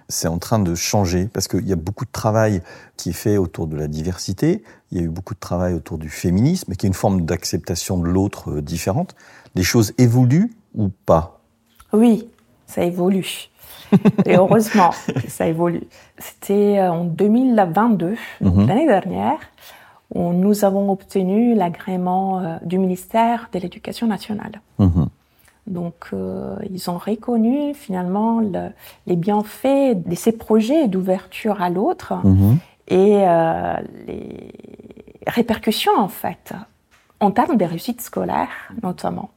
c'est 0.09 0.27
en 0.27 0.37
train 0.37 0.59
de 0.59 0.75
changer? 0.75 1.29
Parce 1.33 1.47
qu'il 1.47 1.67
y 1.67 1.73
a 1.73 1.77
beaucoup 1.77 2.05
de 2.05 2.11
travail 2.11 2.61
qui 2.97 3.09
est 3.09 3.13
fait 3.13 3.37
autour 3.37 3.67
de 3.67 3.75
la 3.75 3.87
diversité, 3.87 4.63
il 4.91 4.97
y 4.97 5.01
a 5.01 5.03
eu 5.03 5.09
beaucoup 5.09 5.33
de 5.33 5.39
travail 5.39 5.73
autour 5.73 5.97
du 5.97 6.09
féminisme, 6.09 6.73
qui 6.75 6.85
est 6.85 6.89
une 6.89 6.93
forme 6.93 7.21
d'acceptation 7.21 7.97
de 7.97 8.07
l'autre 8.07 8.51
euh, 8.57 8.61
différente. 8.61 9.15
Les 9.55 9.63
choses 9.63 9.93
évoluent 9.97 10.53
ou 10.73 10.89
pas? 11.05 11.39
Oui, 11.93 12.27
ça 12.67 12.83
évolue. 12.83 13.49
Et 14.25 14.35
heureusement 14.35 14.91
ça 15.27 15.47
évolue. 15.47 15.83
C'était 16.17 16.79
euh, 16.79 16.91
en 16.91 17.05
2022, 17.05 18.15
donc 18.41 18.55
Mhm. 18.55 18.67
l'année 18.67 18.87
dernière, 18.87 19.37
où 20.13 20.33
nous 20.33 20.65
avons 20.65 20.91
obtenu 20.91 21.55
l'agrément 21.55 22.59
du 22.63 22.77
ministère 22.77 23.49
de 23.53 23.59
l'Éducation 23.59 24.07
nationale. 24.07 24.61
Mhm. 24.79 25.07
Donc, 25.67 26.09
euh, 26.13 26.55
ils 26.69 26.89
ont 26.91 26.97
reconnu 26.97 27.73
finalement 27.73 28.39
le- 28.39 28.69
les 29.07 29.15
bienfaits 29.15 29.95
de 30.05 30.15
ces 30.15 30.31
projets 30.31 30.87
d'ouverture 30.87 31.61
à 31.61 31.69
l'autre 31.69 32.13
Mhm. 32.23 32.57
et 32.87 33.21
euh, 33.27 33.73
les 34.07 34.51
répercussions 35.25 35.97
en 35.97 36.07
fait 36.07 36.53
en 37.19 37.31
termes 37.31 37.57
de 37.57 37.65
réussite 37.65 38.01
scolaire 38.01 38.49
notamment. 38.83 39.29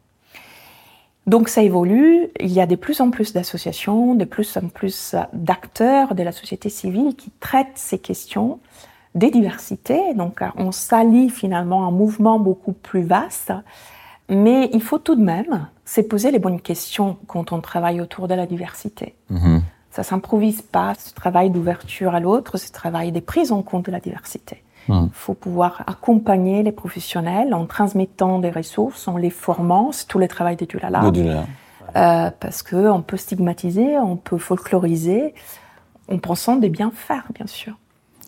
Donc 1.27 1.49
ça 1.49 1.63
évolue, 1.63 2.29
il 2.41 2.51
y 2.53 2.61
a 2.61 2.67
de 2.67 2.75
plus 2.77 3.01
en 3.01 3.11
plus 3.11 3.33
d'associations, 3.35 4.15
de 4.15 4.25
plus 4.25 4.57
en 4.57 4.69
plus 4.69 5.15
d'acteurs 5.33 6.15
de 6.15 6.23
la 6.23 6.33
société 6.33 6.69
civile 6.71 7.15
qui 7.17 7.31
traitent 7.41 7.77
ces 7.77 7.99
questions 7.99 8.61
des 9.15 9.31
diversités. 9.31 10.15
Donc 10.15 10.43
on 10.57 10.73
s'allie 10.73 11.29
finalement 11.31 11.85
à 11.85 11.89
un 11.89 11.91
mouvement 11.91 12.39
beaucoup 12.39 12.73
plus 12.73 13.03
vaste, 13.03 13.53
mais 14.31 14.71
il 14.73 14.83
faut 14.83 14.99
tout 14.99 15.17
de 15.17 15.23
même 15.25 15.69
se 15.89 16.01
poser 16.03 16.31
les 16.31 16.39
bonnes 16.39 16.61
questions 16.61 17.17
quand 17.27 17.53
on 17.53 17.61
travaille 17.61 18.01
autour 18.01 18.29
de 18.29 18.35
la 18.35 18.47
diversité. 18.47 19.15
Mhm. 19.31 19.63
Ça 19.91 20.03
s'improvise 20.03 20.61
pas, 20.63 20.93
ce 20.99 21.13
travail 21.15 21.51
d'ouverture 21.51 22.15
à 22.15 22.21
l'autre, 22.21 22.59
ce 22.59 22.71
travail 22.71 23.11
des 23.11 23.21
prises 23.23 23.53
en 23.53 23.63
compte 23.63 23.87
de 23.87 23.91
la 23.93 24.01
diversité. 24.01 24.63
Il 24.89 24.95
Mhm. 24.95 25.11
faut 25.13 25.35
pouvoir 25.35 25.83
accompagner 25.87 26.63
les 26.63 26.73
professionnels 26.73 27.53
en 27.55 27.67
transmettant 27.67 28.39
des 28.39 28.51
ressources, 28.51 29.09
en 29.09 29.17
les 29.17 29.31
formant, 29.31 29.91
c'est 29.93 30.07
tout 30.07 30.19
le 30.19 30.29
travail 30.29 30.57
des 30.57 30.67
Dulala. 30.67 31.11
Dulala. 31.11 31.47
Euh, 31.97 32.31
parce 32.39 32.63
que 32.63 32.77
on 32.91 33.01
peut 33.01 33.17
stigmatiser, 33.17 33.99
on 33.99 34.17
peut 34.17 34.37
folkloriser, 34.39 35.35
en 36.11 36.19
pensant 36.19 36.57
des 36.57 36.69
bien 36.69 36.91
faire, 36.95 37.25
bien 37.35 37.47
sûr. 37.47 37.75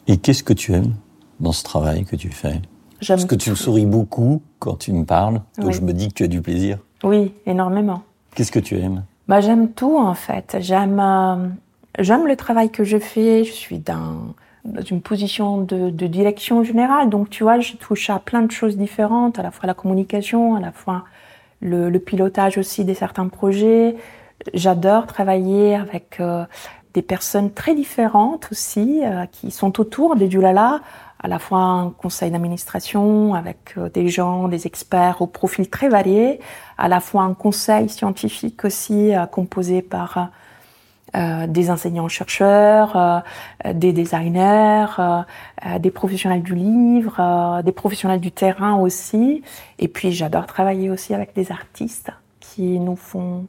Et 0.06 0.16
qu'est-ce 0.16 0.42
que 0.42 0.54
tu 0.54 0.72
aimes 0.72 0.94
dans 1.40 1.52
ce 1.52 1.62
travail 1.62 2.04
que 2.04 2.16
tu 2.16 2.30
fais? 2.30 2.60
J'aime 3.02 3.16
Parce 3.18 3.26
que 3.26 3.34
tu 3.34 3.54
souris 3.54 3.86
beaucoup 3.86 4.42
quand 4.58 4.76
tu 4.76 4.92
me 4.92 5.04
parles, 5.04 5.40
donc 5.58 5.66
Oui. 5.68 5.72
je 5.74 5.80
me 5.82 5.92
dis 5.92 6.08
que 6.08 6.14
tu 6.14 6.24
as 6.24 6.28
du 6.28 6.40
plaisir. 6.42 6.78
Oui, 7.02 7.32
énormément. 7.46 8.02
Qu'est-ce 8.34 8.52
que 8.52 8.58
tu 8.58 8.78
aimes? 8.78 9.04
Bah, 9.28 9.40
j'aime 9.40 9.70
tout 9.72 9.96
en 9.98 10.14
fait. 10.14 10.56
J'aime, 10.60 11.00
euh, 11.00 11.48
j'aime 11.98 12.26
le 12.26 12.36
travail 12.36 12.70
que 12.70 12.84
je 12.84 12.98
fais. 12.98 13.44
Je 13.44 13.52
suis 13.52 13.78
dans, 13.78 14.34
dans 14.64 14.82
une 14.82 15.00
position 15.00 15.62
de, 15.62 15.90
de 15.90 16.06
direction 16.06 16.62
générale, 16.64 17.08
donc 17.08 17.30
tu 17.30 17.42
vois, 17.44 17.60
je 17.60 17.74
touche 17.76 18.10
à 18.10 18.18
plein 18.18 18.42
de 18.42 18.50
choses 18.50 18.76
différentes, 18.76 19.38
à 19.38 19.42
la 19.42 19.50
fois 19.50 19.66
la 19.66 19.74
communication, 19.74 20.56
à 20.56 20.60
la 20.60 20.72
fois 20.72 21.04
le, 21.60 21.90
le 21.90 21.98
pilotage 21.98 22.58
aussi 22.58 22.84
de 22.84 22.94
certains 22.94 23.28
projets. 23.28 23.96
J'adore 24.54 25.06
travailler 25.06 25.74
avec 25.74 26.18
euh, 26.20 26.44
des 26.94 27.02
personnes 27.02 27.52
très 27.52 27.74
différentes 27.74 28.48
aussi, 28.50 29.02
euh, 29.04 29.26
qui 29.30 29.50
sont 29.50 29.80
autour 29.80 30.16
des 30.16 30.28
Dulala, 30.28 30.80
à 31.22 31.28
la 31.28 31.38
fois 31.38 31.58
un 31.58 31.90
conseil 31.90 32.30
d'administration 32.30 33.34
avec 33.34 33.74
euh, 33.76 33.90
des 33.90 34.08
gens, 34.08 34.48
des 34.48 34.66
experts 34.66 35.20
au 35.20 35.26
profil 35.26 35.68
très 35.68 35.88
varié, 35.88 36.40
à 36.78 36.88
la 36.88 37.00
fois 37.00 37.22
un 37.22 37.34
conseil 37.34 37.88
scientifique 37.88 38.64
aussi 38.64 39.14
euh, 39.14 39.26
composé 39.26 39.82
par 39.82 40.30
euh, 41.14 41.46
des 41.46 41.70
enseignants-chercheurs, 41.70 43.24
des 43.74 43.92
designers, 43.92 44.86
des 45.80 45.90
professionnels 45.90 46.42
du 46.42 46.54
livre, 46.54 47.62
des 47.64 47.72
professionnels 47.72 48.20
du 48.20 48.30
terrain 48.30 48.76
aussi. 48.76 49.42
Et 49.80 49.88
puis 49.88 50.12
j'adore 50.12 50.46
travailler 50.46 50.88
aussi 50.88 51.12
avec 51.12 51.34
des 51.34 51.50
artistes 51.50 52.12
qui 52.38 52.78
nous 52.78 52.94
font 52.94 53.46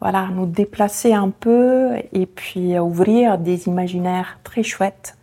voilà, 0.00 0.28
nous 0.34 0.46
déplacer 0.46 1.14
un 1.14 1.30
peu 1.30 1.92
et 2.12 2.26
puis 2.26 2.76
ouvrir 2.76 3.38
des 3.38 3.68
imaginaires 3.68 4.40
très 4.42 4.64
chouettes, 4.64 5.16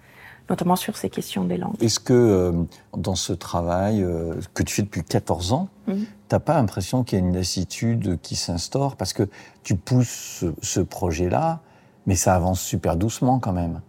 notamment 0.50 0.76
sur 0.76 0.98
ces 0.98 1.10
questions 1.10 1.46
des 1.46 1.58
langues. 1.58 1.76
Est-ce 1.82 2.00
que 2.00 2.14
euh, 2.14 2.52
dans 2.98 3.16
ce 3.16 3.34
travail 3.34 4.04
euh, 4.04 4.36
que 4.54 4.64
tu 4.64 4.74
fais 4.76 4.82
depuis 4.82 5.04
14 5.04 5.54
ans, 5.54 5.70
Mhm. 5.88 6.06
t'as 6.28 6.40
pas 6.40 6.54
l'impression 6.56 7.04
qu'il 7.04 7.20
y 7.20 7.22
a 7.22 7.26
une 7.26 7.34
lassitude 7.36 8.20
qui 8.22 8.36
s'instaure? 8.36 8.96
Parce 8.96 9.14
que 9.14 9.28
tu 9.64 9.76
pousses 9.76 10.40
ce, 10.42 10.46
ce 10.62 10.80
projet-là, 10.80 11.62
mais 12.06 12.16
ça 12.16 12.36
avance 12.36 12.62
super 12.62 12.96
doucement 12.96 13.40
quand 13.40 13.54
même. 13.54 13.82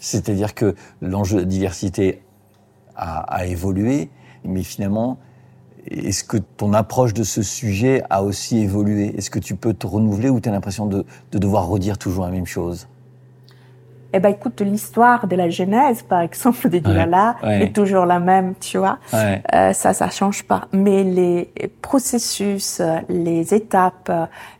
C'est-à-dire 0.00 0.54
que 0.54 0.74
l'enjeu 1.02 1.40
de 1.40 1.44
diversité 1.44 2.22
a, 2.96 3.20
a 3.20 3.46
évolué, 3.46 4.10
mais 4.44 4.62
finalement, 4.62 5.18
est-ce 5.90 6.22
que 6.24 6.36
ton 6.36 6.72
approche 6.74 7.14
de 7.14 7.22
ce 7.24 7.42
sujet 7.42 8.02
a 8.10 8.22
aussi 8.22 8.58
évolué? 8.58 9.16
Est-ce 9.16 9.30
que 9.30 9.38
tu 9.38 9.56
peux 9.56 9.72
te 9.74 9.86
renouveler 9.86 10.28
ou 10.28 10.38
tu 10.40 10.48
as 10.48 10.52
l'impression 10.52 10.86
de, 10.86 11.04
de 11.32 11.38
devoir 11.38 11.66
redire 11.66 11.96
toujours 11.98 12.24
la 12.24 12.30
même 12.30 12.46
chose? 12.46 12.86
Eh 14.14 14.20
ben, 14.20 14.30
écoute, 14.30 14.60
l'histoire 14.62 15.26
de 15.26 15.36
la 15.36 15.50
genèse, 15.50 16.02
par 16.02 16.20
exemple, 16.22 16.68
des 16.70 16.80
Dulala 16.80 17.36
ouais. 17.42 17.64
est 17.64 17.72
toujours 17.74 18.06
la 18.06 18.18
même, 18.18 18.54
tu 18.58 18.78
vois. 18.78 18.98
ouais. 19.12 19.42
Euh, 19.54 19.72
ça, 19.74 19.92
ça 19.92 20.08
change 20.08 20.44
pas. 20.44 20.62
Mais 20.72 21.04
les 21.04 21.50
processus, 21.82 22.80
les 23.08 23.52
étapes, 23.54 24.10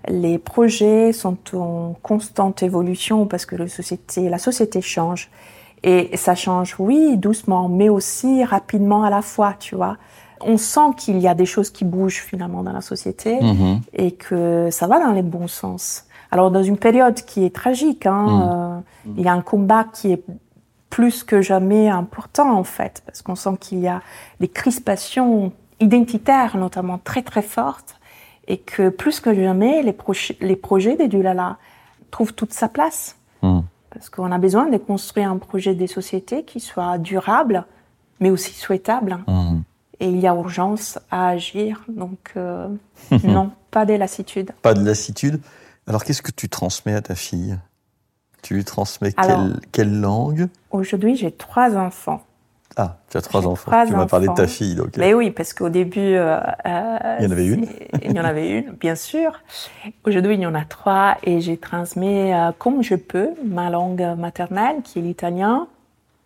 les 0.09 0.39
projets 0.39 1.13
sont 1.13 1.39
en 1.55 1.95
constante 2.03 2.63
évolution 2.63 3.27
parce 3.27 3.47
que 3.47 3.57
la 3.57 3.69
société, 3.69 4.29
la 4.29 4.39
société 4.39 4.81
change. 4.83 5.31
Et 5.85 6.17
ça 6.17 6.35
change, 6.35 6.75
oui, 6.79 7.17
doucement, 7.17 7.69
mais 7.69 7.89
aussi 7.89 8.45
rapidement 8.45 9.05
à 9.05 9.11
la 9.11 9.23
fois, 9.23 9.55
tu 9.59 9.77
vois. 9.77 9.97
On 10.41 10.57
sent 10.57 10.91
qu'il 10.97 11.19
y 11.21 11.29
a 11.29 11.35
des 11.35 11.47
choses 11.47 11.71
qui 11.71 11.85
bougent 11.85 12.21
finalement 12.23 12.63
dans 12.63 12.73
la 12.73 12.81
société 12.81 13.39
Mhm. 13.41 13.81
et 13.93 14.13
que 14.13 14.69
ça 14.71 14.87
va 14.89 14.99
dans 14.99 15.13
les 15.13 15.23
bons 15.23 15.49
sens. 15.49 16.05
Alors 16.31 16.51
dans 16.51 16.63
une 16.63 16.77
période 16.77 17.15
qui 17.15 17.45
est 17.45 17.55
tragique, 17.55 18.07
hein, 18.07 18.83
euh, 19.07 19.13
il 19.17 19.23
y 19.23 19.29
a 19.29 19.33
un 19.33 19.41
combat 19.41 19.85
qui 19.85 20.13
est 20.13 20.23
plus 20.91 21.25
que 21.25 21.41
jamais 21.41 21.89
important 21.89 22.57
en 22.57 22.65
fait, 22.65 23.03
parce 23.07 23.23
qu'on 23.23 23.35
sent 23.35 23.57
qu'il 23.61 23.79
y 23.79 23.89
a 23.89 24.03
des 24.41 24.49
crispations 24.49 25.53
identitaires 25.81 26.57
notamment 26.57 26.99
très 26.99 27.23
très 27.23 27.43
fortes, 27.43 27.97
et 28.47 28.59
que 28.59 28.89
plus 28.89 29.21
que 29.21 29.35
jamais 29.35 29.83
les, 29.83 30.57
projets 30.57 30.97
des 30.97 31.09
Dulala 31.09 31.59
trouvent 32.11 32.35
toute 32.35 32.53
sa 32.53 32.69
place, 32.69 33.17
Mhm. 33.43 33.63
parce 33.91 34.11
qu'on 34.11 34.33
a 34.33 34.39
besoin 34.39 34.69
de 34.69 34.77
construire 34.79 35.31
un 35.31 35.39
projet 35.39 35.75
des 35.75 35.87
sociétés 35.87 36.45
qui 36.45 36.61
soit 36.61 36.99
durable, 36.99 37.65
mais 38.21 38.31
aussi 38.31 38.55
souhaitable. 38.55 39.19
Mhm. 39.27 39.63
Et 40.01 40.09
il 40.09 40.19
y 40.19 40.27
a 40.27 40.35
urgence 40.35 40.99
à 41.11 41.29
agir, 41.29 41.85
donc 41.89 42.33
euh, 42.37 42.69
non, 43.25 43.51
pas 43.71 43.85
de 43.85 43.95
lassitude. 43.95 44.53
Pas 44.63 44.75
de 44.75 44.85
lassitude. 44.85 45.41
Alors 45.89 46.05
qu'est-ce 46.05 46.23
que 46.23 46.31
tu 46.31 46.49
transmets 46.49 46.95
à 46.95 47.01
ta 47.01 47.15
fille? 47.15 47.59
Tu 48.43 48.55
lui 48.55 48.65
transmets 48.65 49.13
Alors- 49.17 49.39
quelle, 49.39 49.61
quelle 49.73 50.01
langue? 50.01 50.49
Aujourd'hui, 50.71 51.17
j'ai 51.17 51.33
trois 51.33 51.77
enfants. 51.77 52.23
Ah, 52.77 52.99
tu 53.11 53.17
as 53.17 53.23
trois 53.23 53.47
enfants. 53.47 53.71
trois 53.73 53.87
tu 53.87 53.93
m'as 53.95 54.07
parlé 54.07 54.29
de 54.29 54.35
ta 54.35 54.47
fille, 54.47 54.77
donc. 54.77 54.97
Mais 54.99 55.15
oui, 55.15 55.31
parce 55.33 55.53
qu'au 55.53 55.71
début, 55.71 55.99
euh, 56.15 56.39
euh, 56.67 57.17
Il 57.19 57.25
y 57.25 57.27
en 57.27 57.31
avait 57.33 57.47
une 57.47 57.67
Il 58.05 58.13
y 58.13 58.21
en 58.21 58.25
avait 58.25 58.51
une, 58.51 58.73
bien 58.73 58.95
sûr. 58.95 59.33
Aujourd'hui, 60.05 60.35
il 60.35 60.41
y 60.41 60.47
en 60.47 60.55
a 60.55 60.65
trois 60.65 61.17
et 61.25 61.41
j'ai 61.41 61.57
transmis 61.57 62.33
euh, 62.33 62.53
comme 62.57 62.83
je 62.83 62.95
peux 62.95 63.31
ma 63.45 63.71
langue 63.71 64.15
maternelle, 64.17 64.83
qui 64.85 64.99
est 65.01 65.03
l'italien. 65.03 65.67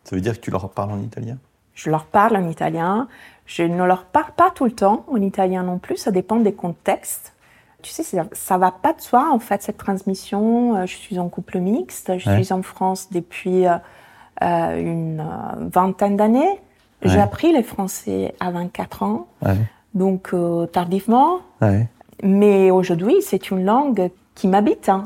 Ça 0.04 0.16
veut 0.16 0.20
dire 0.20 0.34
que 0.34 0.40
tu 0.44 0.50
leur 0.50 0.68
parles 0.70 0.90
en 0.90 1.00
italien? 1.00 1.38
Je 1.74 1.88
leur 1.88 2.04
parle 2.04 2.36
en 2.36 2.48
italien. 2.50 3.08
Je 3.46 3.62
ne 3.62 3.84
leur 3.84 4.04
parle 4.04 4.32
pas 4.36 4.50
tout 4.50 4.64
le 4.64 4.72
temps 4.72 5.06
en 5.10 5.16
italien 5.22 5.62
non 5.62 5.78
plus. 5.78 5.96
Ça 5.96 6.10
dépend 6.10 6.36
des 6.36 6.52
contextes. 6.52 7.32
Tu 7.82 7.90
sais, 7.90 8.02
ça, 8.02 8.24
ça 8.32 8.58
va 8.58 8.70
pas 8.70 8.92
de 8.92 9.00
soi, 9.00 9.28
en 9.32 9.38
fait, 9.38 9.62
cette 9.62 9.78
transmission. 9.78 10.76
Euh, 10.76 10.86
Je 10.86 10.96
suis 10.96 11.18
en 11.18 11.28
couple 11.28 11.58
mixte. 11.58 12.18
Je 12.18 12.30
Ouais. 12.30 12.42
suis 12.42 12.52
en 12.52 12.62
France 12.62 13.08
depuis 13.10 13.66
euh, 13.66 13.74
euh, 14.42 14.80
une 14.80 15.24
vingtaine 15.72 16.16
d'années. 16.16 16.60
J'ai 17.04 17.18
appris 17.20 17.52
le 17.52 17.62
français 17.64 18.32
à 18.38 18.52
24 18.52 19.02
ans, 19.02 19.26
Ouais. 19.44 19.56
donc 19.92 20.30
euh, 20.34 20.66
tardivement. 20.66 21.38
Mais 22.22 22.70
aujourd'hui, 22.70 23.16
c'est 23.22 23.50
une 23.50 23.64
langue 23.64 24.10
qui 24.36 24.46
m'habite. 24.46 24.88
hein. 24.88 25.04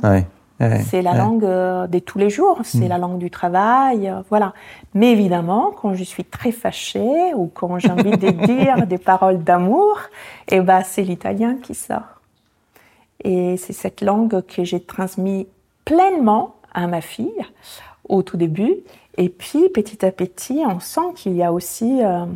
C'est 0.85 1.01
la 1.03 1.15
langue 1.15 1.45
euh, 1.45 1.87
de 1.87 1.99
tous 1.99 2.19
les 2.19 2.29
jours, 2.31 2.59
c'est 2.65 2.85
Mm. 2.85 2.89
la 2.89 2.99
langue 2.99 3.19
du 3.19 3.31
travail, 3.31 4.13
voilà. 4.29 4.53
Mais 4.95 5.13
évidemment, 5.13 5.71
quand 5.81 5.95
je 5.95 6.05
suis 6.05 6.25
très 6.25 6.53
fâchée 6.53 7.33
ou 7.35 7.47
quand 7.53 7.79
j'ai 7.79 7.91
envie 7.91 8.11
de 8.17 8.29
dire 8.47 8.87
des 8.87 8.99
paroles 8.99 9.43
d'amour, 9.43 9.99
eh 10.49 10.61
ben, 10.61 10.83
c'est 10.85 11.03
l'italien 11.03 11.57
qui 11.63 11.75
sort. 11.75 12.16
Et 13.25 13.57
c'est 13.57 13.73
cette 13.73 14.01
langue 14.01 14.43
que 14.47 14.65
j'ai 14.65 14.81
transmise 14.81 15.47
pleinement 15.85 16.57
à 16.73 16.87
ma 16.87 17.01
fille 17.01 17.33
au 18.09 18.23
tout 18.23 18.37
début. 18.37 18.75
Et 19.17 19.29
puis, 19.29 19.69
petit 19.71 20.05
à 20.05 20.13
petit, 20.13 20.63
on 20.67 20.81
sent 20.81 21.13
qu'il 21.15 21.35
y 21.35 21.43
a 21.43 21.53
aussi 21.53 22.03
euh, 22.05 22.27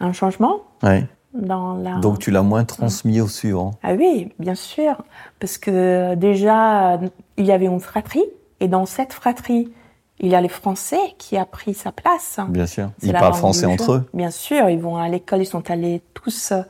un 0.00 0.12
changement 0.12 0.62
Ouais. 0.82 1.06
dans 1.34 1.74
la... 1.74 1.96
Donc 1.96 2.18
tu 2.18 2.30
l'as 2.30 2.42
moins 2.42 2.64
transmis 2.64 3.20
au 3.20 3.28
suivant. 3.28 3.72
Ah 3.82 3.92
oui, 3.92 4.32
bien 4.38 4.54
sûr, 4.54 4.96
parce 5.38 5.58
que 5.58 6.14
déjà, 6.14 6.98
il 7.36 7.44
y 7.44 7.52
avait 7.52 7.66
une 7.66 7.80
fratrie, 7.80 8.24
et 8.60 8.68
dans 8.68 8.86
cette 8.86 9.12
fratrie, 9.12 9.70
il 10.18 10.28
y 10.28 10.34
a 10.34 10.40
les 10.40 10.48
Français 10.48 11.00
qui 11.18 11.36
a 11.36 11.44
pris 11.44 11.74
sa 11.74 11.92
place. 11.92 12.38
Bien 12.48 12.66
sûr. 12.66 12.90
Ils 13.02 13.12
parlent 13.12 13.34
français 13.34 13.66
entre 13.66 13.92
eux. 13.92 14.10
Bien 14.14 14.30
sûr, 14.30 14.68
ils 14.70 14.80
vont 14.80 14.96
à 14.96 15.08
l'école, 15.08 15.40
ils 15.42 15.46
sont 15.46 15.70
allés 15.70 16.02
tous 16.14 16.52
euh, 16.52 16.62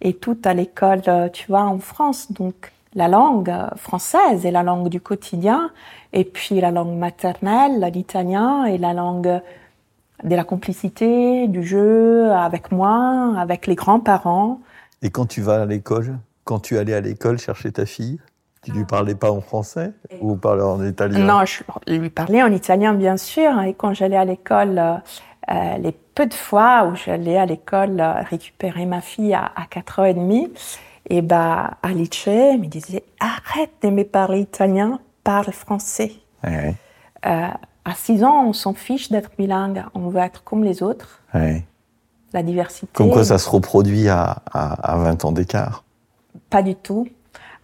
et 0.00 0.14
toutes 0.14 0.46
à 0.46 0.54
l'école, 0.54 1.02
euh, 1.08 1.28
tu 1.28 1.46
vois, 1.48 1.62
en 1.62 1.78
France. 1.78 2.30
Donc, 2.32 2.72
la 2.94 3.08
langue 3.08 3.52
française 3.76 4.46
est 4.46 4.50
la 4.50 4.62
langue 4.62 4.88
du 4.88 5.00
quotidien, 5.00 5.70
et 6.12 6.24
puis 6.24 6.60
la 6.60 6.70
langue 6.70 6.96
maternelle, 6.96 7.90
l'italien, 7.92 8.64
et 8.64 8.78
la 8.78 8.92
langue 8.92 9.40
de 10.24 10.34
la 10.34 10.44
complicité, 10.44 11.46
du 11.48 11.62
jeu 11.62 12.32
avec 12.32 12.72
moi, 12.72 13.34
avec 13.38 13.66
les 13.66 13.74
grands-parents. 13.74 14.60
Et 15.02 15.10
quand 15.10 15.26
tu 15.26 15.42
vas 15.42 15.62
à 15.62 15.66
l'école, 15.66 16.18
quand 16.44 16.60
tu 16.60 16.78
allais 16.78 16.94
à 16.94 17.00
l'école 17.00 17.38
chercher 17.38 17.70
ta 17.72 17.86
fille, 17.86 18.18
tu 18.62 18.72
lui 18.72 18.84
parlais 18.84 19.14
pas 19.14 19.30
en 19.30 19.40
français 19.40 19.92
ou 20.20 20.36
parlais 20.36 20.64
en 20.64 20.84
italien? 20.84 21.20
Non, 21.20 21.44
je 21.44 21.62
lui 21.92 22.10
parlais 22.10 22.42
en 22.42 22.50
italien, 22.52 22.94
bien 22.94 23.16
sûr. 23.16 23.60
Et 23.62 23.74
quand 23.74 23.94
j'allais 23.94 24.16
à 24.16 24.24
l'école, 24.24 24.78
euh, 24.78 25.76
les 25.78 25.92
peu 25.92 26.26
de 26.26 26.34
fois 26.34 26.86
où 26.86 26.96
j'allais 26.96 27.38
à 27.38 27.46
l'école 27.46 28.02
récupérer 28.28 28.86
ma 28.86 29.00
fille 29.00 29.34
à, 29.34 29.52
à 29.54 29.64
4h30, 29.70 30.48
et 30.48 30.50
bah, 31.22 31.72
Alice 31.82 32.26
me 32.26 32.66
disait 32.66 33.04
Arrête 33.20 33.70
de 33.82 33.88
me 33.90 34.04
parler 34.04 34.40
italien, 34.40 34.98
parle 35.24 35.52
français. 35.52 36.12
Ouais. 36.44 36.74
Euh, 37.26 37.46
à 37.84 37.94
6 37.94 38.22
ans, 38.24 38.44
on 38.46 38.52
s'en 38.52 38.74
fiche 38.74 39.10
d'être 39.10 39.30
bilingue. 39.38 39.82
On 39.94 40.08
veut 40.08 40.20
être 40.20 40.44
comme 40.44 40.64
les 40.64 40.82
autres. 40.82 41.22
Ouais. 41.34 41.64
La 42.32 42.42
diversité. 42.42 42.88
Comme 42.92 43.10
quoi 43.10 43.24
ça 43.24 43.38
se 43.38 43.48
reproduit 43.48 44.08
à, 44.08 44.42
à, 44.52 44.92
à 44.92 44.96
20 44.98 45.24
ans 45.24 45.32
d'écart. 45.32 45.84
Pas 46.50 46.62
du 46.62 46.74
tout. 46.74 47.08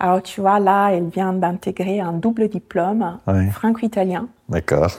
Alors, 0.00 0.22
tu 0.22 0.40
vois, 0.40 0.58
là, 0.58 0.88
elle 0.90 1.08
vient 1.08 1.32
d'intégrer 1.34 2.00
un 2.00 2.12
double 2.14 2.48
diplôme 2.48 3.18
Ouais. 3.26 3.48
franco-italien. 3.50 4.28
D'accord. 4.48 4.90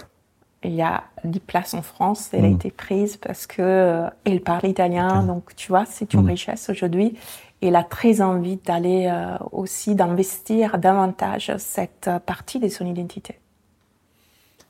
Il 0.63 0.73
y 0.73 0.81
a 0.81 1.03
10 1.23 1.39
places 1.41 1.73
en 1.73 1.81
France, 1.81 2.29
elle 2.33 2.45
a 2.45 2.47
Mm. 2.49 2.53
été 2.55 2.71
prise 2.71 3.17
parce 3.17 3.45
que 3.45 3.61
euh, 3.61 4.07
elle 4.23 4.41
parle 4.41 4.65
italien, 4.67 5.21
donc 5.23 5.55
tu 5.55 5.67
vois, 5.69 5.85
c'est 5.85 6.13
une 6.13 6.23
Mm. 6.23 6.27
richesse 6.27 6.69
aujourd'hui. 6.69 7.17
Et 7.61 7.67
elle 7.67 7.75
a 7.75 7.83
très 7.83 8.21
envie 8.21 8.57
d'aller 8.57 9.07
euh, 9.11 9.37
aussi 9.51 9.95
d'investir 9.95 10.77
davantage 10.77 11.53
cette 11.57 12.09
partie 12.25 12.59
de 12.59 12.67
son 12.67 12.85
identité. 12.85 13.39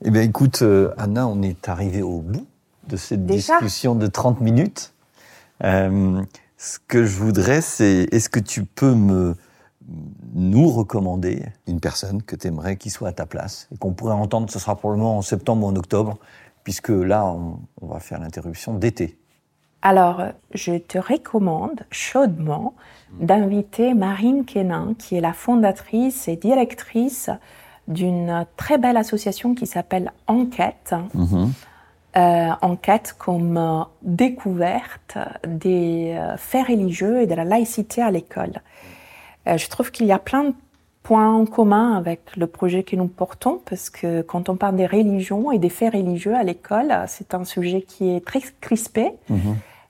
Eh 0.04 0.12
bien, 0.12 0.22
écoute, 0.22 0.62
euh, 0.62 0.94
Anna, 0.98 1.28
on 1.28 1.42
est 1.42 1.70
arrivé 1.70 2.02
au 2.02 2.20
bout 2.20 2.46
de 2.88 2.98
cette 2.98 3.26
Déjà 3.26 3.54
discussion 3.54 3.96
de 3.96 4.08
30 4.08 4.42
minutes. 4.42 4.94
Euh, 5.64 6.22
ce 6.58 6.80
que 6.88 7.06
je 7.06 7.18
voudrais, 7.18 7.62
c'est 7.62 8.08
est-ce 8.12 8.30
que 8.30 8.40
tu 8.40 8.66
peux 8.66 8.94
me 8.94 9.36
nous 10.34 10.70
recommander 10.70 11.44
une 11.68 11.80
personne 11.80 12.24
que 12.24 12.36
tu 12.36 12.48
aimerais 12.48 12.76
qui 12.76 12.90
soit 12.90 13.10
à 13.10 13.14
ta 13.14 13.26
place 13.26 13.68
et 13.72 13.78
qu'on 13.78 13.94
pourrait 13.94 14.14
entendre, 14.14 14.50
ce 14.50 14.60
sera 14.60 14.76
probablement 14.76 15.18
en 15.18 15.22
septembre 15.22 15.66
ou 15.66 15.70
en 15.70 15.76
octobre, 15.76 16.18
puisque 16.64 16.90
là, 16.90 17.26
on, 17.26 17.60
on 17.82 17.88
va 17.88 18.00
faire 18.00 18.20
l'interruption 18.20 18.74
d'été. 18.74 19.18
Alors, 19.88 20.24
je 20.52 20.80
te 20.80 20.98
recommande 20.98 21.82
chaudement 21.92 22.74
d'inviter 23.20 23.94
Marine 23.94 24.44
Quénin, 24.44 24.96
qui 24.98 25.16
est 25.16 25.22
la 25.22 25.32
fondatrice 25.32 26.28
et 26.28 26.36
directrice 26.36 27.30
d'une 27.88 28.48
très 28.58 28.80
belle 28.80 28.98
association 28.98 29.54
qui 29.54 29.68
s'appelle 29.68 30.12
Enquête. 30.26 30.96
euh, 32.18 32.50
enquête 32.64 33.14
comme 33.20 33.58
euh, 33.58 33.84
découverte 34.02 35.20
des 35.46 36.16
euh, 36.18 36.36
faits 36.38 36.70
religieux 36.70 37.22
et 37.22 37.28
de 37.28 37.36
la 37.36 37.44
laïcité 37.44 38.02
à 38.02 38.10
l'école. 38.10 38.54
Je 39.46 39.68
trouve 39.68 39.92
qu'il 39.92 40.08
y 40.08 40.12
a 40.12 40.18
plein 40.18 40.46
de 40.46 40.54
points 41.04 41.32
en 41.32 41.46
commun 41.46 41.94
avec 41.96 42.36
le 42.38 42.48
projet 42.48 42.82
que 42.82 42.96
nous 42.96 43.08
portons, 43.08 43.62
parce 43.70 43.92
que 43.92 44.24
quand 44.24 44.50
on 44.50 44.56
parle 44.56 44.78
des 44.78 44.88
religions 44.88 45.52
et 45.52 45.60
des 45.60 45.70
faits 45.70 45.94
religieux 45.94 46.34
à 46.34 46.42
l'école, 46.42 46.92
c'est 47.08 47.36
un 47.36 47.44
sujet 47.44 47.84
qui 47.84 48.10
est 48.10 48.26
très 48.26 48.42
crispé, 48.60 49.12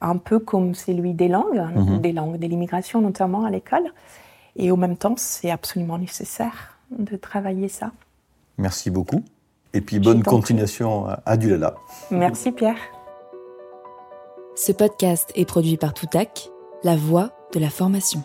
un 0.01 0.17
peu 0.17 0.39
comme 0.39 0.75
celui 0.75 1.13
des 1.13 1.27
langues, 1.27 1.63
Mhm. 1.75 1.99
des 2.01 2.11
langues, 2.11 2.37
de 2.37 2.47
l'immigration 2.47 3.01
notamment 3.01 3.45
à 3.45 3.49
l'école. 3.49 3.83
Et 4.57 4.71
en 4.71 4.77
même 4.77 4.95
temps, 4.97 5.15
c'est 5.17 5.51
absolument 5.51 5.97
nécessaire. 5.97 6.71
de 6.91 7.15
travailler 7.17 7.67
ça. 7.67 7.91
Merci 8.59 8.91
beaucoup. 8.91 9.23
Et 9.73 9.81
puis 9.81 9.99
bonne 9.99 10.21
continuation 10.23 11.07
à- 11.07 11.19
à 11.25 11.35
Dulala. 11.35 11.73
Merci 12.11 12.51
Pierre. 12.51 12.77
Ce 14.55 14.71
podcast 14.71 15.31
est 15.35 15.45
produit 15.45 15.77
par 15.77 15.93
Toutac, 15.95 16.49
la 16.83 16.95
voix 16.95 17.31
de 17.53 17.59
la 17.59 17.69
formation. 17.71 18.23